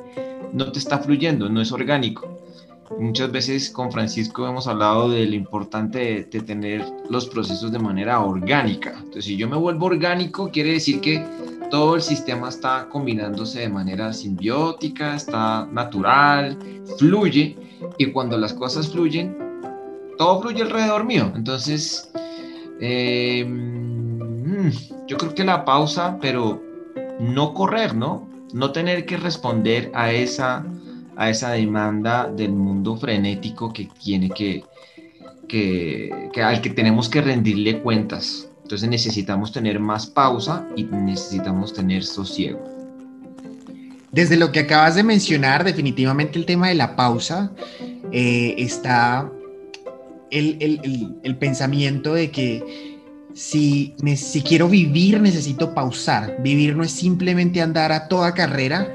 no 0.52 0.70
te 0.70 0.78
está 0.78 0.98
fluyendo, 1.00 1.48
no 1.48 1.60
es 1.60 1.72
orgánico. 1.72 2.38
Muchas 2.98 3.32
veces 3.32 3.70
con 3.70 3.90
Francisco 3.90 4.46
hemos 4.46 4.66
hablado 4.66 5.10
de 5.10 5.26
lo 5.26 5.34
importante 5.34 6.28
de, 6.30 6.40
tener 6.40 6.84
los 7.08 7.26
procesos 7.26 7.72
de 7.72 7.78
manera 7.78 8.20
orgánica. 8.20 8.94
Entonces, 8.98 9.24
si 9.24 9.36
yo 9.36 9.48
me 9.48 9.56
vuelvo 9.56 9.86
orgánico, 9.86 10.50
quiere 10.50 10.72
decir 10.72 11.00
que 11.00 11.24
todo 11.70 11.94
el 11.96 12.02
sistema 12.02 12.48
está 12.48 12.88
combinándose 12.90 13.60
de 13.60 13.68
manera 13.68 14.12
simbiótica, 14.12 15.16
está 15.16 15.66
natural, 15.66 16.58
fluye, 16.98 17.56
y 17.98 18.06
cuando 18.06 18.36
las 18.38 18.52
cosas 18.52 18.90
fluyen, 18.90 19.36
todo 20.18 20.42
fluye 20.42 20.62
alrededor 20.62 21.04
mío. 21.04 21.32
Entonces, 21.34 22.12
em, 22.80 24.18
yo 25.06 25.16
creo 25.16 25.34
que 25.34 25.44
la 25.44 25.64
pausa, 25.64 26.18
pero 26.20 26.62
no 27.18 27.54
correr, 27.54 27.94
¿no? 27.94 28.28
No 28.52 28.72
tener 28.72 29.06
que 29.06 29.16
responder 29.16 29.90
a 29.94 30.12
esa 30.12 30.64
a 31.16 31.30
esa 31.30 31.50
demanda 31.52 32.28
del 32.28 32.52
mundo 32.52 32.96
frenético 32.96 33.72
que 33.72 33.88
tiene 34.02 34.30
que, 34.30 34.64
que, 35.48 36.42
al 36.42 36.60
que 36.60 36.70
tenemos 36.70 37.08
que 37.08 37.20
rendirle 37.20 37.80
cuentas. 37.80 38.48
Entonces 38.62 38.88
necesitamos 38.88 39.52
tener 39.52 39.78
más 39.78 40.06
pausa 40.06 40.66
y 40.76 40.84
necesitamos 40.84 41.74
tener 41.74 42.02
sosiego. 42.02 42.60
Desde 44.10 44.36
lo 44.36 44.52
que 44.52 44.60
acabas 44.60 44.94
de 44.94 45.02
mencionar, 45.02 45.64
definitivamente 45.64 46.38
el 46.38 46.46
tema 46.46 46.68
de 46.68 46.76
la 46.76 46.96
pausa 46.96 47.50
eh, 48.12 48.54
está 48.58 49.30
el, 50.30 50.56
el, 50.60 51.16
el, 51.22 51.36
pensamiento 51.36 52.14
de 52.14 52.30
que 52.30 52.94
si, 53.34 53.94
si 54.16 54.42
quiero 54.42 54.68
vivir 54.68 55.20
necesito 55.20 55.74
pausar. 55.74 56.36
Vivir 56.42 56.76
no 56.76 56.84
es 56.84 56.92
simplemente 56.92 57.60
andar 57.60 57.92
a 57.92 58.08
toda 58.08 58.34
carrera, 58.34 58.94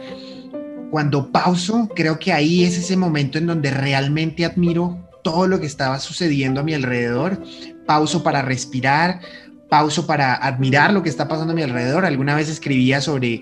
cuando 0.89 1.31
pauso, 1.31 1.89
creo 1.95 2.19
que 2.19 2.33
ahí 2.33 2.63
es 2.63 2.77
ese 2.77 2.97
momento 2.97 3.37
en 3.37 3.47
donde 3.47 3.71
realmente 3.71 4.45
admiro 4.45 5.09
todo 5.23 5.47
lo 5.47 5.59
que 5.59 5.65
estaba 5.65 5.99
sucediendo 5.99 6.61
a 6.61 6.63
mi 6.63 6.73
alrededor. 6.73 7.41
Pauso 7.85 8.23
para 8.23 8.41
respirar, 8.41 9.21
pauso 9.69 10.07
para 10.07 10.35
admirar 10.35 10.91
lo 10.93 11.03
que 11.03 11.09
está 11.09 11.27
pasando 11.27 11.53
a 11.53 11.55
mi 11.55 11.61
alrededor. 11.61 12.05
Alguna 12.05 12.35
vez 12.35 12.49
escribía 12.49 13.01
sobre, 13.01 13.41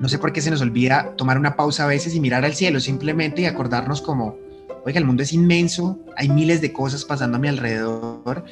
no 0.00 0.08
sé 0.08 0.18
por 0.18 0.32
qué 0.32 0.40
se 0.40 0.50
nos 0.50 0.60
olvida 0.60 1.14
tomar 1.16 1.38
una 1.38 1.56
pausa 1.56 1.84
a 1.84 1.88
veces 1.88 2.14
y 2.14 2.20
mirar 2.20 2.44
al 2.44 2.54
cielo 2.54 2.80
simplemente 2.80 3.42
y 3.42 3.46
acordarnos 3.46 4.00
como, 4.00 4.36
oiga, 4.84 4.98
el 4.98 5.04
mundo 5.04 5.22
es 5.22 5.32
inmenso, 5.32 5.98
hay 6.16 6.28
miles 6.28 6.60
de 6.60 6.72
cosas 6.72 7.04
pasando 7.04 7.36
a 7.36 7.40
mi 7.40 7.48
alrededor 7.48 8.44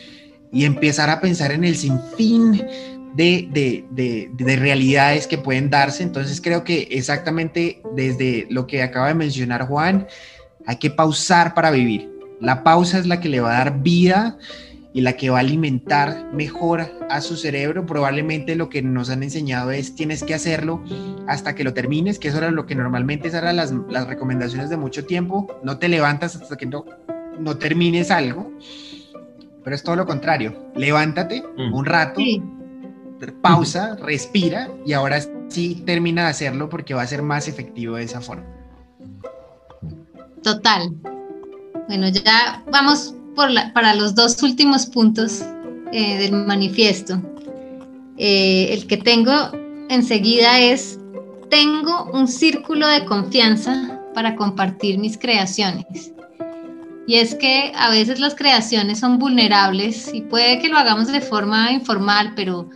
y 0.52 0.64
empezar 0.64 1.10
a 1.10 1.20
pensar 1.20 1.50
en 1.50 1.64
el 1.64 1.76
sinfín 1.76 2.62
de, 3.14 4.56
realidades 4.58 5.26
que 5.26 5.38
pueden 5.38 5.70
darse. 5.70 6.02
Entonces 6.02 6.40
creo 6.40 6.64
que 6.64 6.88
exactamente 6.90 7.80
desde 7.94 8.46
lo 8.50 8.66
que 8.66 8.82
acaba 8.82 9.08
de 9.08 9.14
mencionar 9.14 9.66
Juan, 9.66 10.06
hay 10.66 10.76
que 10.76 10.90
pausar 10.90 11.54
para 11.54 11.70
vivir. 11.70 12.10
La 12.40 12.62
pausa 12.64 12.98
es 12.98 13.06
la 13.06 13.20
que 13.20 13.28
le 13.28 13.40
va 13.40 13.54
a 13.54 13.64
dar 13.64 13.82
vida 13.82 14.38
y 14.92 15.00
la 15.00 15.14
que 15.14 15.30
va 15.30 15.38
a 15.38 15.40
alimentar 15.40 16.32
mejor 16.32 16.88
a 17.10 17.20
su 17.20 17.36
cerebro. 17.36 17.84
Probablemente 17.84 18.54
lo 18.54 18.68
que 18.68 18.82
nos 18.82 19.10
han 19.10 19.22
enseñado 19.22 19.72
es 19.72 19.94
tienes 19.94 20.22
que 20.22 20.34
hacerlo 20.34 20.82
hasta 21.26 21.54
que 21.54 21.64
lo 21.64 21.74
termines, 21.74 22.18
que 22.18 22.28
eso 22.28 22.38
era 22.38 22.50
lo 22.50 22.66
que 22.66 22.74
normalmente 22.74 23.28
eran 23.28 23.56
las, 23.56 23.72
las 23.90 24.06
recomendaciones 24.06 24.70
de 24.70 24.76
mucho 24.76 25.04
tiempo. 25.04 25.48
No 25.62 25.78
te 25.78 25.88
levantas 25.88 26.36
hasta 26.36 26.56
que 26.56 26.66
no, 26.66 26.84
no 27.38 27.56
termines 27.56 28.10
algo. 28.10 28.52
Pero 29.64 29.74
es 29.74 29.82
todo 29.82 29.96
lo 29.96 30.06
contrario. 30.06 30.70
Levántate 30.76 31.42
mm. 31.56 31.74
un 31.74 31.84
rato, 31.86 32.20
pausa, 33.32 33.96
respira 33.96 34.68
y 34.84 34.92
ahora 34.92 35.20
sí 35.48 35.82
termina 35.86 36.24
de 36.24 36.28
hacerlo 36.28 36.68
porque 36.68 36.94
va 36.94 37.02
a 37.02 37.06
ser 37.06 37.22
más 37.22 37.48
efectivo 37.48 37.96
de 37.96 38.04
esa 38.04 38.20
forma. 38.20 38.44
Total. 40.42 40.92
Bueno, 41.88 42.08
ya 42.08 42.62
vamos 42.70 43.14
por 43.34 43.48
para 43.72 43.94
los 43.94 44.14
dos 44.14 44.42
últimos 44.42 44.86
puntos 44.86 45.42
eh, 45.92 46.18
del 46.18 46.32
manifiesto. 46.32 47.20
Eh, 48.16 48.68
el 48.72 48.86
que 48.86 48.96
tengo 48.96 49.32
enseguida 49.88 50.60
es, 50.60 50.98
tengo 51.50 52.10
un 52.12 52.28
círculo 52.28 52.86
de 52.88 53.04
confianza 53.04 54.00
para 54.14 54.36
compartir 54.36 54.98
mis 54.98 55.18
creaciones. 55.18 56.12
Y 57.06 57.16
es 57.16 57.34
que 57.34 57.72
a 57.76 57.90
veces 57.90 58.18
las 58.18 58.34
creaciones 58.34 59.00
son 59.00 59.18
vulnerables 59.18 60.12
y 60.14 60.22
puede 60.22 60.58
que 60.58 60.68
lo 60.68 60.78
hagamos 60.78 61.08
de 61.08 61.20
forma 61.20 61.70
informal, 61.72 62.32
pero 62.34 62.70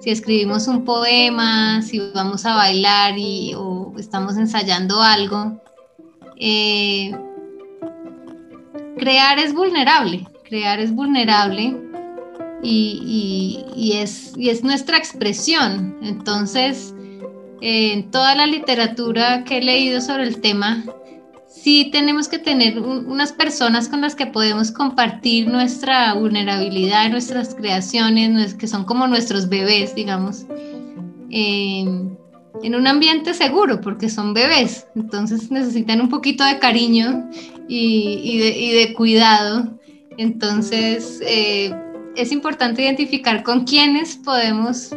si 0.00 0.10
escribimos 0.10 0.66
un 0.66 0.84
poema, 0.84 1.82
si 1.82 2.00
vamos 2.14 2.44
a 2.46 2.54
bailar 2.54 3.18
y, 3.18 3.54
o 3.54 3.92
estamos 3.98 4.36
ensayando 4.36 5.00
algo, 5.00 5.60
eh, 6.36 7.12
crear 8.98 9.38
es 9.38 9.54
vulnerable, 9.54 10.26
crear 10.44 10.80
es 10.80 10.92
vulnerable 10.92 11.76
y, 12.62 13.92
es, 13.94 14.32
es, 14.38 14.64
nuestra 14.64 14.96
expresión. 14.96 15.96
Entonces, 16.02 16.94
en 17.60 18.10
toda 18.10 18.34
la 18.34 18.46
literatura 18.46 19.44
que 19.44 19.58
he 19.58 19.62
leído 19.62 20.00
sobre 20.00 20.24
el 20.24 20.40
tema, 20.40 20.84
sí 21.62 21.90
tenemos 21.92 22.28
que 22.28 22.38
tener 22.38 22.78
unas 22.80 23.32
personas 23.32 23.88
con 23.88 24.00
las 24.00 24.14
que 24.14 24.26
podemos 24.26 24.72
compartir 24.72 25.48
nuestra 25.48 26.14
vulnerabilidad, 26.14 27.10
nuestras 27.10 27.54
creaciones, 27.54 28.54
que 28.54 28.66
son 28.66 28.84
como 28.84 29.06
nuestros 29.06 29.48
bebés, 29.48 29.94
digamos, 29.94 30.46
en 31.30 32.16
un 32.74 32.86
ambiente 32.86 33.34
seguro, 33.34 33.80
porque 33.80 34.08
son 34.08 34.32
bebés, 34.32 34.86
entonces 34.94 35.50
necesitan 35.50 36.00
un 36.00 36.08
poquito 36.08 36.44
de 36.44 36.58
cariño 36.58 37.28
y, 37.68 38.38
de, 38.38 38.94
cuidado. 38.94 39.78
Entonces, 40.16 41.20
eh, 41.24 41.74
es 42.16 42.32
importante 42.32 42.82
identificar 42.82 43.42
con 43.42 43.64
quiénes 43.64 44.16
podemos 44.16 44.90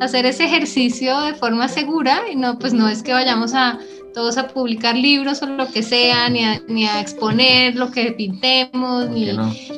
hacer 0.00 0.26
ese 0.26 0.44
ejercicio 0.44 1.20
de 1.20 1.34
forma 1.34 1.68
segura 1.68 2.22
y 2.30 2.36
no, 2.36 2.58
pues 2.58 2.72
no 2.72 2.88
es 2.88 3.02
que 3.02 3.12
vayamos 3.12 3.54
a 3.54 3.78
todos 4.14 4.38
a 4.38 4.48
publicar 4.48 4.96
libros 4.96 5.42
o 5.42 5.46
lo 5.46 5.70
que 5.70 5.82
sea, 5.82 6.28
ni 6.30 6.42
a, 6.44 6.62
ni 6.68 6.86
a 6.86 7.00
exponer 7.00 7.74
lo 7.74 7.90
que 7.90 8.12
pintemos, 8.12 9.10
ni, 9.10 9.28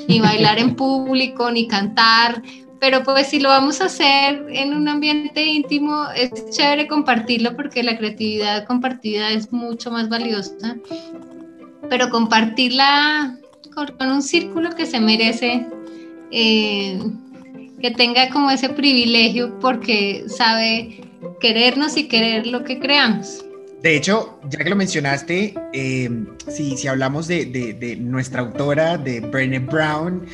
ni 0.07 0.21
bailar 0.21 0.59
en 0.59 0.77
público, 0.77 1.51
ni 1.51 1.67
cantar. 1.67 2.43
Pero 2.79 3.03
pues 3.03 3.29
si 3.29 3.41
lo 3.41 3.49
vamos 3.49 3.81
a 3.81 3.87
hacer 3.87 4.45
en 4.51 4.75
un 4.75 4.87
ambiente 4.89 5.43
íntimo, 5.43 6.05
es 6.15 6.51
chévere 6.51 6.87
compartirlo 6.87 7.57
porque 7.57 7.83
la 7.83 7.97
creatividad 7.97 8.67
compartida 8.67 9.31
es 9.31 9.51
mucho 9.53 9.91
más 9.91 10.09
valiosa. 10.09 10.77
Pero 11.89 12.11
compartirla 12.11 13.39
con, 13.75 14.11
un 14.11 14.23
círculo 14.23 14.71
que 14.71 14.85
se 14.85 15.01
merece, 15.01 15.67
eh, 16.31 17.01
que 17.81 17.91
tenga 17.91 18.29
como 18.29 18.51
ese 18.51 18.69
privilegio 18.69 19.59
porque 19.59 20.25
sabe 20.29 21.01
querernos 21.41 21.97
y 21.97 22.09
querer 22.09 22.47
lo 22.47 22.65
que 22.65 22.79
creamos. 22.79 23.46
De 23.87 23.95
hecho, 23.95 24.41
ya 24.51 24.59
que 24.65 24.69
lo 24.69 24.75
mencionaste, 24.75 25.55
eh, 25.73 26.11
si, 26.49 26.89
hablamos 26.89 27.29
de, 27.29 27.97
nuestra 28.01 28.41
autora, 28.41 28.99
de 28.99 29.21
Brené 29.21 29.61
Brown, 29.61 30.27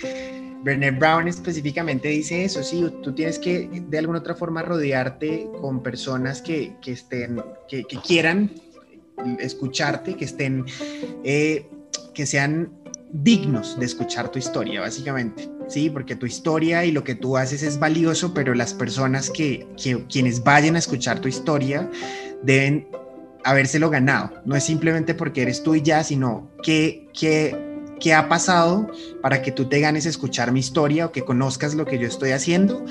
Brené 0.62 0.90
Brown 0.92 1.28
específicamente 1.28 2.08
dice 2.08 2.46
eso, 2.46 2.62
sí, 2.62 2.82
tú 3.02 3.12
tienes 3.12 3.38
que 3.38 3.68
de 3.90 3.98
alguna 3.98 4.20
otra 4.20 4.34
forma 4.34 4.62
rodearte 4.62 5.50
con 5.60 5.82
personas 5.82 6.40
que, 6.40 6.72
estén, 6.86 7.42
que, 7.68 7.84
quieran 7.84 8.52
escucharte, 9.38 10.14
que 10.14 10.24
estén, 10.24 10.64
eh, 11.22 11.66
que 12.14 12.24
sean 12.24 12.72
dignos 13.12 13.78
de 13.78 13.84
escuchar 13.84 14.30
tu 14.30 14.38
historia, 14.38 14.80
básicamente, 14.80 15.50
sí, 15.68 15.90
porque 15.90 16.16
tu 16.16 16.24
historia 16.24 16.86
y 16.86 16.90
lo 16.90 17.04
que 17.04 17.16
tú 17.16 17.36
haces 17.36 17.62
es 17.62 17.78
valioso, 17.78 18.32
pero 18.32 18.54
las 18.54 18.72
personas 18.72 19.28
que, 19.28 19.66
que 19.76 20.06
quienes 20.06 20.42
vayan 20.42 20.74
a 20.76 20.78
escuchar 20.78 21.20
tu 21.20 21.28
historia 21.28 21.90
deben 22.42 22.86
habérselo 23.44 23.90
ganado. 23.90 24.32
No 24.44 24.56
es 24.56 24.64
simplemente 24.64 25.14
porque 25.14 25.42
eres 25.42 25.62
tú 25.62 25.74
y 25.74 25.82
ya, 25.82 26.04
sino 26.04 26.50
que, 26.62 27.08
qué 27.12 28.14
ha 28.14 28.28
pasado 28.28 28.90
para 29.20 29.42
que 29.42 29.52
tú 29.52 29.68
te 29.68 29.80
ganes 29.80 30.06
escuchar 30.06 30.52
mi 30.52 30.60
historia 30.60 31.06
o 31.06 31.12
que 31.12 31.22
conozcas 31.22 31.74
lo 31.74 31.84
que 31.84 31.98
yo 31.98 32.06
estoy 32.06 32.30
haciendo. 32.30 32.84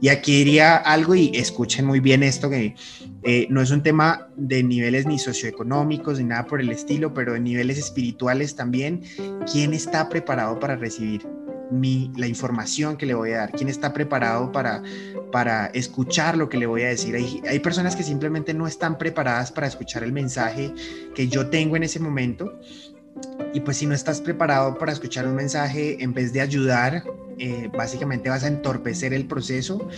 Y 0.00 0.08
aquí 0.08 0.36
diría 0.36 0.76
algo 0.76 1.14
y 1.14 1.30
escuchen 1.34 1.84
muy 1.84 1.98
bien 1.98 2.22
esto, 2.22 2.48
que 2.48 2.76
eh, 3.24 3.46
no 3.50 3.60
es 3.60 3.70
un 3.70 3.82
tema 3.82 4.28
de 4.36 4.62
niveles 4.62 5.06
ni 5.06 5.18
socioeconómicos 5.18 6.18
ni 6.18 6.24
nada 6.24 6.46
por 6.46 6.60
el 6.60 6.70
estilo, 6.70 7.12
pero 7.12 7.32
de 7.32 7.40
niveles 7.40 7.78
espirituales 7.78 8.54
también. 8.54 9.02
¿Quién 9.50 9.74
está 9.74 10.08
preparado 10.08 10.60
para 10.60 10.76
recibir 10.76 11.26
la 11.70 12.26
información 12.26 12.96
que 12.96 13.06
le 13.06 13.14
voy 13.14 13.32
a 13.32 13.38
dar? 13.38 13.52
¿Quién 13.52 13.68
está 13.68 13.92
preparado 13.92 14.52
para, 14.52 14.82
para 15.32 15.66
escuchar 15.66 16.36
lo 16.36 16.48
que 16.48 16.58
le 16.58 16.66
voy 16.66 16.82
a 16.82 16.88
decir? 16.88 17.14
Hay, 17.14 17.42
hay 17.48 17.58
personas 17.60 17.96
que 17.96 18.02
simplemente 18.02 18.54
no 18.54 18.66
están 18.66 18.98
preparadas 18.98 19.52
para 19.52 19.66
escuchar 19.66 20.02
el 20.02 20.12
mensaje 20.12 20.72
que 21.14 21.28
yo 21.28 21.48
tengo 21.48 21.76
en 21.76 21.82
ese 21.82 22.00
momento. 22.00 22.58
Y 23.52 23.60
pues 23.60 23.78
si 23.78 23.86
no 23.86 23.94
estás 23.94 24.20
preparado 24.20 24.78
para 24.78 24.92
escuchar 24.92 25.26
un 25.26 25.34
mensaje, 25.34 26.02
en 26.02 26.12
vez 26.12 26.32
de 26.32 26.40
ayudar, 26.40 27.02
eh, 27.38 27.68
básicamente 27.76 28.28
vas 28.28 28.44
a 28.44 28.48
entorpecer 28.48 29.12
el 29.12 29.26
proceso 29.26 29.88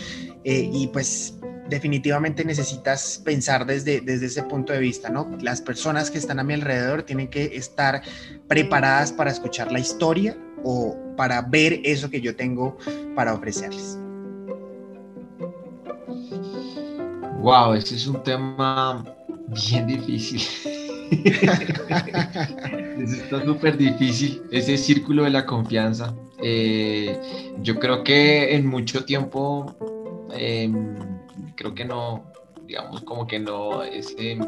eh, 0.44 0.70
y 0.72 0.88
pues 0.88 1.34
definitivamente 1.70 2.44
necesitas 2.44 3.20
pensar 3.24 3.64
desde, 3.64 4.00
desde 4.00 4.26
ese 4.26 4.42
punto 4.42 4.72
de 4.72 4.80
vista, 4.80 5.08
¿no? 5.08 5.30
Las 5.40 5.62
personas 5.62 6.10
que 6.10 6.18
están 6.18 6.38
a 6.38 6.44
mi 6.44 6.54
alrededor 6.54 7.04
tienen 7.04 7.28
que 7.28 7.56
estar 7.56 8.02
preparadas 8.48 9.12
para 9.12 9.30
escuchar 9.30 9.70
la 9.72 9.78
historia 9.78 10.36
o 10.64 10.96
para 11.16 11.42
ver 11.42 11.80
eso 11.84 12.10
que 12.10 12.20
yo 12.20 12.34
tengo 12.34 12.76
para 13.14 13.34
ofrecerles. 13.34 13.98
Wow, 17.42 17.74
ese 17.74 17.94
es 17.94 18.06
un 18.06 18.22
tema 18.22 19.04
bien 19.48 19.86
difícil. 19.86 20.42
Está 23.00 23.44
súper 23.44 23.76
difícil, 23.76 24.42
ese 24.50 24.76
círculo 24.76 25.24
de 25.24 25.30
la 25.30 25.46
confianza. 25.46 26.14
Eh, 26.42 27.18
yo 27.62 27.78
creo 27.78 28.04
que 28.04 28.54
en 28.54 28.66
mucho 28.66 29.04
tiempo, 29.04 29.74
em, 30.32 30.98
creo 31.56 31.74
que 31.74 31.84
no, 31.84 32.24
digamos, 32.66 33.00
como 33.02 33.26
que 33.26 33.38
no, 33.38 33.82
ese, 33.82 34.38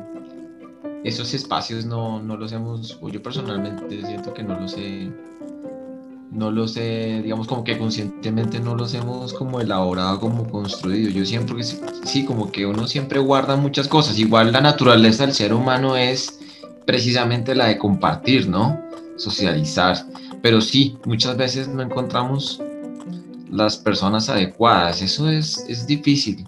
esos 1.02 1.32
espacios 1.34 1.84
no, 1.86 2.22
no 2.22 2.36
los 2.36 2.52
hemos, 2.52 2.98
o 3.00 3.08
yo 3.08 3.22
personalmente 3.22 4.04
siento 4.06 4.34
que 4.34 4.42
no 4.42 4.60
los 4.60 4.76
he 4.76 5.10
no 6.32 6.50
los 6.50 6.76
he, 6.76 7.20
digamos, 7.22 7.46
como 7.46 7.62
que 7.62 7.76
conscientemente 7.78 8.58
no 8.58 8.74
los 8.74 8.94
hemos 8.94 9.34
como 9.34 9.60
elaborado, 9.60 10.18
como 10.18 10.48
construido. 10.48 11.10
Yo 11.10 11.26
siempre, 11.26 11.62
sí, 11.62 12.24
como 12.24 12.50
que 12.50 12.64
uno 12.64 12.88
siempre 12.88 13.18
guarda 13.18 13.56
muchas 13.56 13.86
cosas. 13.86 14.18
Igual 14.18 14.52
la 14.52 14.62
naturaleza 14.62 15.26
del 15.26 15.34
ser 15.34 15.52
humano 15.52 15.96
es 15.96 16.40
precisamente 16.86 17.54
la 17.54 17.66
de 17.66 17.78
compartir, 17.78 18.48
¿no? 18.48 18.80
Socializar. 19.16 20.06
Pero 20.40 20.60
sí, 20.60 20.96
muchas 21.04 21.36
veces 21.36 21.68
no 21.68 21.82
encontramos 21.82 22.60
las 23.50 23.76
personas 23.76 24.30
adecuadas. 24.30 25.02
Eso 25.02 25.28
es, 25.28 25.64
es 25.68 25.86
difícil. 25.86 26.46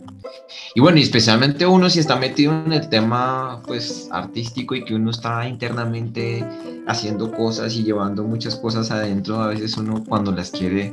Y 0.75 0.81
bueno, 0.81 0.99
especialmente 0.99 1.67
uno 1.67 1.89
si 1.89 2.01
está 2.01 2.17
metido 2.17 2.53
en 2.67 2.73
el 2.73 2.89
tema 2.89 3.63
pues 3.67 4.09
artístico 4.11 4.75
y 4.75 4.85
que 4.85 4.95
uno 4.95 5.11
está 5.11 5.49
internamente 5.49 6.45
haciendo 6.87 7.33
cosas 7.33 7.75
y 7.77 7.85
llevando 7.85 8.25
muchas 8.25 8.57
cosas 8.57 8.91
adentro, 8.91 9.41
a 9.41 9.49
veces 9.49 9.77
uno 9.77 10.03
cuando 10.07 10.33
las 10.33 10.51
quiere 10.51 10.93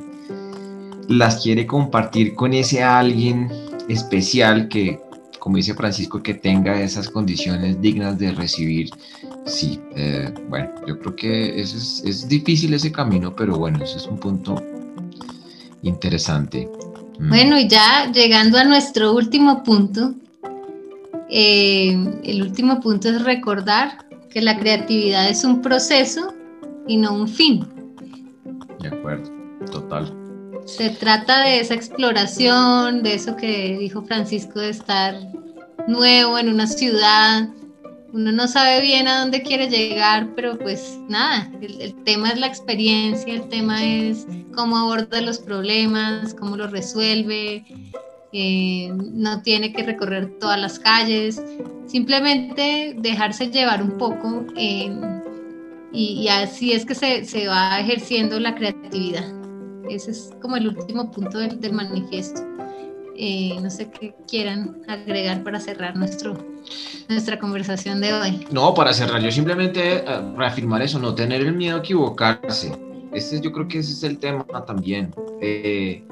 las 1.08 1.42
quiere 1.42 1.66
compartir 1.66 2.36
con 2.36 2.54
ese 2.54 2.84
alguien 2.84 3.50
especial 3.90 4.70
que 4.70 5.00
como 5.42 5.58
dice 5.58 5.74
Francisco 5.74 6.22
que 6.22 6.36
tenga 6.36 6.80
esas 6.80 7.10
condiciones 7.10 7.82
dignas 7.82 8.20
de 8.20 8.32
recibir. 8.32 8.92
Sí, 9.48 9.82
eh, 9.96 10.32
bueno, 10.48 10.70
yo 10.88 11.00
creo 11.00 11.16
que 11.16 11.60
eso 11.60 11.78
es, 11.78 12.04
es 12.06 12.30
difícil 12.30 12.76
ese 12.76 12.92
camino, 12.92 13.36
pero 13.36 13.58
bueno, 13.58 13.84
ese 13.84 13.98
es 13.98 14.06
un 14.06 14.20
punto 14.20 14.64
interesante. 15.82 16.70
Mm. 17.22 17.30
Bueno, 17.30 17.60
y 17.60 17.68
ya 17.68 18.12
llegando 18.12 18.58
a 18.58 18.64
nuestro 18.64 19.14
último 19.14 19.62
punto, 19.62 20.16
eh, 21.30 21.92
el 22.24 22.42
último 22.42 22.80
punto 22.80 23.10
es 23.10 23.24
recordar 23.24 24.06
que 24.32 24.42
la 24.42 24.58
creatividad 24.58 25.30
es 25.30 25.44
un 25.44 25.62
proceso 25.62 26.34
y 26.88 26.98
no 26.98 27.14
un 27.14 27.28
fin. 27.28 27.68
De 28.80 28.88
acuerdo, 28.88 29.30
total. 29.72 30.12
Se 30.66 30.90
trata 30.90 31.44
de 31.44 31.60
esa 31.60 31.76
exploración, 31.76 33.04
de 33.04 33.14
eso 33.14 33.36
que 33.36 33.78
dijo 33.78 34.02
Francisco, 34.02 34.60
de 34.60 34.70
estar 34.70 35.16
nuevo 35.88 36.40
en 36.40 36.50
una 36.50 36.66
ciudad, 36.66 37.50
uno 38.14 38.32
no 38.32 38.48
sabe 38.48 38.82
bien 38.82 39.08
a 39.08 39.20
dónde 39.20 39.42
quiere 39.42 39.68
llegar, 39.68 40.30
pero 40.36 40.58
pues 40.58 41.00
nada, 41.08 41.50
el, 41.62 41.96
tema 42.04 42.32
es 42.32 42.40
la 42.40 42.48
experiencia, 42.48 43.34
el 43.34 43.48
tema 43.48 43.84
es 43.84 44.28
cómo 44.54 44.78
aborda 44.78 45.22
los 45.22 45.40
problemas, 45.40 46.34
cómo 46.34 46.58
los 46.58 46.72
resuelve, 46.72 47.64
eh, 48.34 48.92
no 48.94 49.42
tiene 49.42 49.72
que 49.72 49.84
recorrer 49.84 50.38
todas 50.40 50.60
las 50.60 50.80
calles, 50.80 51.42
simplemente 51.86 52.96
dejarse 52.98 53.48
llevar 53.48 53.82
un 53.82 53.98
poco 53.98 54.46
eh, 54.58 54.94
y, 55.94 56.28
así 56.30 56.72
es 56.72 56.86
que 56.86 56.96
se, 56.96 57.48
va 57.48 57.80
ejerciendo 57.80 58.40
la 58.40 58.56
creatividad. 58.56 59.26
Ese 59.90 60.12
es 60.12 60.32
como 60.42 60.56
el 60.56 60.70
último 60.70 61.12
punto 61.12 61.38
del, 61.40 61.60
del 61.60 61.74
manifiesto. 61.74 62.51
Eh, 63.18 63.58
no 63.62 63.70
sé 63.70 63.90
qué 63.92 64.16
quieran 64.28 64.82
agregar 64.88 65.44
para 65.44 65.60
cerrar 65.60 65.96
nuestro, 65.96 66.38
nuestra 67.10 67.40
conversación 67.40 68.02
de 68.02 68.14
hoy. 68.14 68.48
No, 68.52 68.74
para 68.74 68.94
cerrar, 68.94 69.22
yo 69.22 69.32
simplemente 69.32 69.98
eh, 69.98 70.04
reafirmar 70.36 70.82
eso, 70.82 71.00
no 71.00 71.14
tener 71.14 71.42
el 71.42 71.54
miedo 71.54 71.78
a 71.78 71.80
equivocarse. 71.80 72.72
Este, 73.12 73.42
yo 73.42 73.52
creo 73.52 73.68
que 73.68 73.80
ese 73.80 73.92
es 73.92 74.04
el 74.04 74.18
tema 74.18 74.46
también. 74.66 75.14
Eh, 75.42 76.04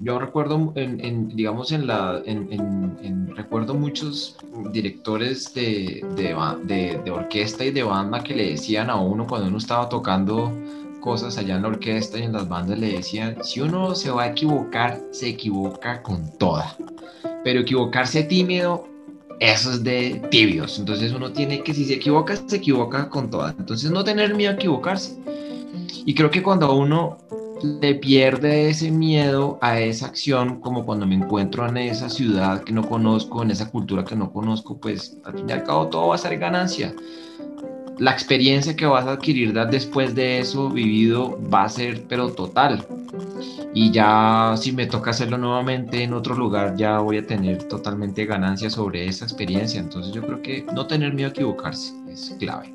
yo 0.00 0.18
recuerdo, 0.18 0.72
en, 0.74 1.28
digamos, 1.28 1.72
en 1.72 1.86
la, 1.86 2.20
en, 2.26 3.34
recuerdo 3.34 3.74
muchos 3.74 4.36
directores 4.70 5.54
de, 5.54 6.04
de, 6.16 7.00
de, 7.02 7.10
orquesta 7.10 7.64
y 7.64 7.70
de 7.70 7.82
banda 7.82 8.22
que 8.22 8.34
le 8.34 8.50
decían 8.50 8.90
a 8.90 8.96
uno 8.96 9.26
cuando 9.26 9.48
uno 9.48 9.56
estaba 9.56 9.88
tocando 9.88 10.52
cosas 11.04 11.36
allá 11.36 11.56
en 11.56 11.62
la 11.62 11.68
orquesta 11.68 12.18
y 12.18 12.22
en 12.22 12.32
las 12.32 12.48
bandas, 12.48 12.78
le 12.78 12.92
decían, 12.92 13.36
si 13.44 13.60
uno 13.60 13.94
se 13.94 14.10
va 14.10 14.22
a 14.22 14.28
equivocar, 14.28 15.02
se 15.10 15.28
equivoca 15.28 16.02
con 16.02 16.30
toda. 16.38 16.78
Pero 17.44 17.60
equivocarse 17.60 18.22
tímido, 18.22 18.88
eso 19.38 19.72
es 19.72 19.84
de 19.84 20.22
tibios. 20.30 20.78
Entonces 20.78 21.12
uno 21.12 21.30
tiene 21.30 21.62
que, 21.62 21.74
si 21.74 21.84
se 21.84 21.96
equivoca, 21.96 22.34
se 22.36 22.56
equivoca 22.56 23.10
con 23.10 23.28
toda. 23.28 23.54
Entonces 23.58 23.90
no 23.90 24.02
tener 24.02 24.34
miedo 24.34 24.52
a 24.52 24.54
equivocarse. 24.54 25.14
Y 26.06 26.14
creo 26.14 26.30
que 26.30 26.42
cuando 26.42 26.74
uno 26.74 27.18
le 27.62 27.96
pierde 27.96 28.70
ese 28.70 28.90
miedo 28.90 29.58
a 29.60 29.80
esa 29.80 30.06
acción, 30.06 30.58
como 30.60 30.86
cuando 30.86 31.06
me 31.06 31.16
encuentro 31.16 31.68
en 31.68 31.76
esa 31.76 32.08
ciudad 32.08 32.64
que 32.64 32.72
no 32.72 32.88
conozco, 32.88 33.42
en 33.42 33.50
esa 33.50 33.70
cultura 33.70 34.06
que 34.06 34.16
no 34.16 34.32
conozco, 34.32 34.78
pues 34.78 35.18
al 35.24 35.34
fin 35.34 35.50
y 35.50 35.52
al 35.52 35.64
cabo 35.64 35.88
todo 35.88 36.08
va 36.08 36.14
a 36.14 36.18
ser 36.18 36.38
ganancia. 36.38 36.94
La 37.98 38.10
experiencia 38.10 38.74
que 38.74 38.86
vas 38.86 39.06
a 39.06 39.12
adquirir 39.12 39.52
después 39.52 40.14
de 40.14 40.40
eso 40.40 40.68
vivido 40.68 41.38
va 41.52 41.64
a 41.64 41.68
ser 41.68 42.04
pero 42.08 42.30
total. 42.30 42.84
Y 43.72 43.90
ya 43.90 44.54
si 44.56 44.72
me 44.72 44.86
toca 44.86 45.10
hacerlo 45.10 45.38
nuevamente 45.38 46.02
en 46.02 46.12
otro 46.12 46.34
lugar, 46.34 46.76
ya 46.76 46.98
voy 46.98 47.18
a 47.18 47.26
tener 47.26 47.64
totalmente 47.64 48.24
ganancia 48.26 48.70
sobre 48.70 49.06
esa 49.06 49.24
experiencia. 49.24 49.80
Entonces 49.80 50.12
yo 50.12 50.22
creo 50.22 50.42
que 50.42 50.66
no 50.74 50.86
tener 50.86 51.14
miedo 51.14 51.28
a 51.28 51.30
equivocarse 51.30 51.92
es 52.08 52.34
clave. 52.38 52.72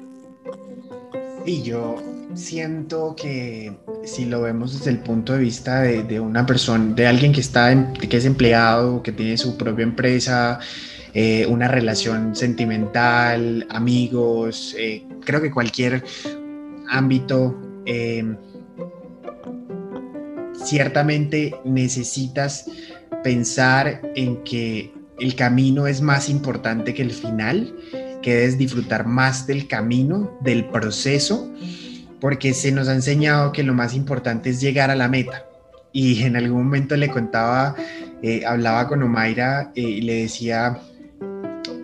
Y 1.45 1.63
yo 1.63 1.95
siento 2.36 3.15
que 3.15 3.75
si 4.03 4.25
lo 4.25 4.41
vemos 4.41 4.77
desde 4.77 4.91
el 4.91 4.99
punto 4.99 5.34
de 5.34 5.39
vista 5.39 5.82
de, 5.82 6.19
una 6.19 6.45
persona, 6.45 6.93
de 6.93 7.08
alguien 7.08 7.32
que 7.32 7.41
está, 7.41 7.93
que 7.93 8.17
es 8.17 8.25
empleado, 8.25 9.01
que 9.03 9.12
tiene 9.12 9.38
su 9.38 9.58
propia 9.58 9.84
empresa, 9.84 10.60
eh, 11.13 11.48
una 11.48 11.67
relación 11.67 12.36
sentimental, 12.36 13.65
amigos, 13.69 14.76
eh, 14.78 15.04
creo 15.26 15.41
que 15.41 15.50
cualquier 15.50 16.04
ámbito, 16.88 17.60
eh, 17.86 18.36
ciertamente 20.54 21.56
necesitas 21.65 22.65
pensar 23.24 24.02
en 24.15 24.43
que 24.43 24.93
el 25.19 25.36
camino 25.36 25.88
es 25.88 26.02
más 26.02 26.30
importante 26.30 26.93
que 26.93 27.02
el 27.02 27.12
final, 27.12 27.76
que 28.22 28.36
debes 28.36 28.58
disfrutar 28.58 29.08
más 29.08 29.48
del 29.48 29.67
camino, 29.67 30.38
del 30.41 30.65
proceso 30.65 31.52
porque 32.22 32.54
se 32.54 32.72
nos 32.72 32.89
ha 32.89 32.93
enseñado 32.93 33.54
que 33.54 33.63
lo 33.63 33.74
más 33.74 33.95
importante 33.95 34.50
es 34.50 34.60
llegar 34.60 34.91
a 34.91 34.95
la 34.95 35.08
meta. 35.08 35.45
Y 35.93 36.24
en 36.24 36.36
algún 36.36 36.65
momento 36.65 36.98
le 36.98 37.10
contaba, 37.10 37.76
hablaba 38.45 38.88
con 38.89 39.02
Omaira 39.02 39.72
y 39.74 40.02
le 40.02 40.24
decía 40.24 40.80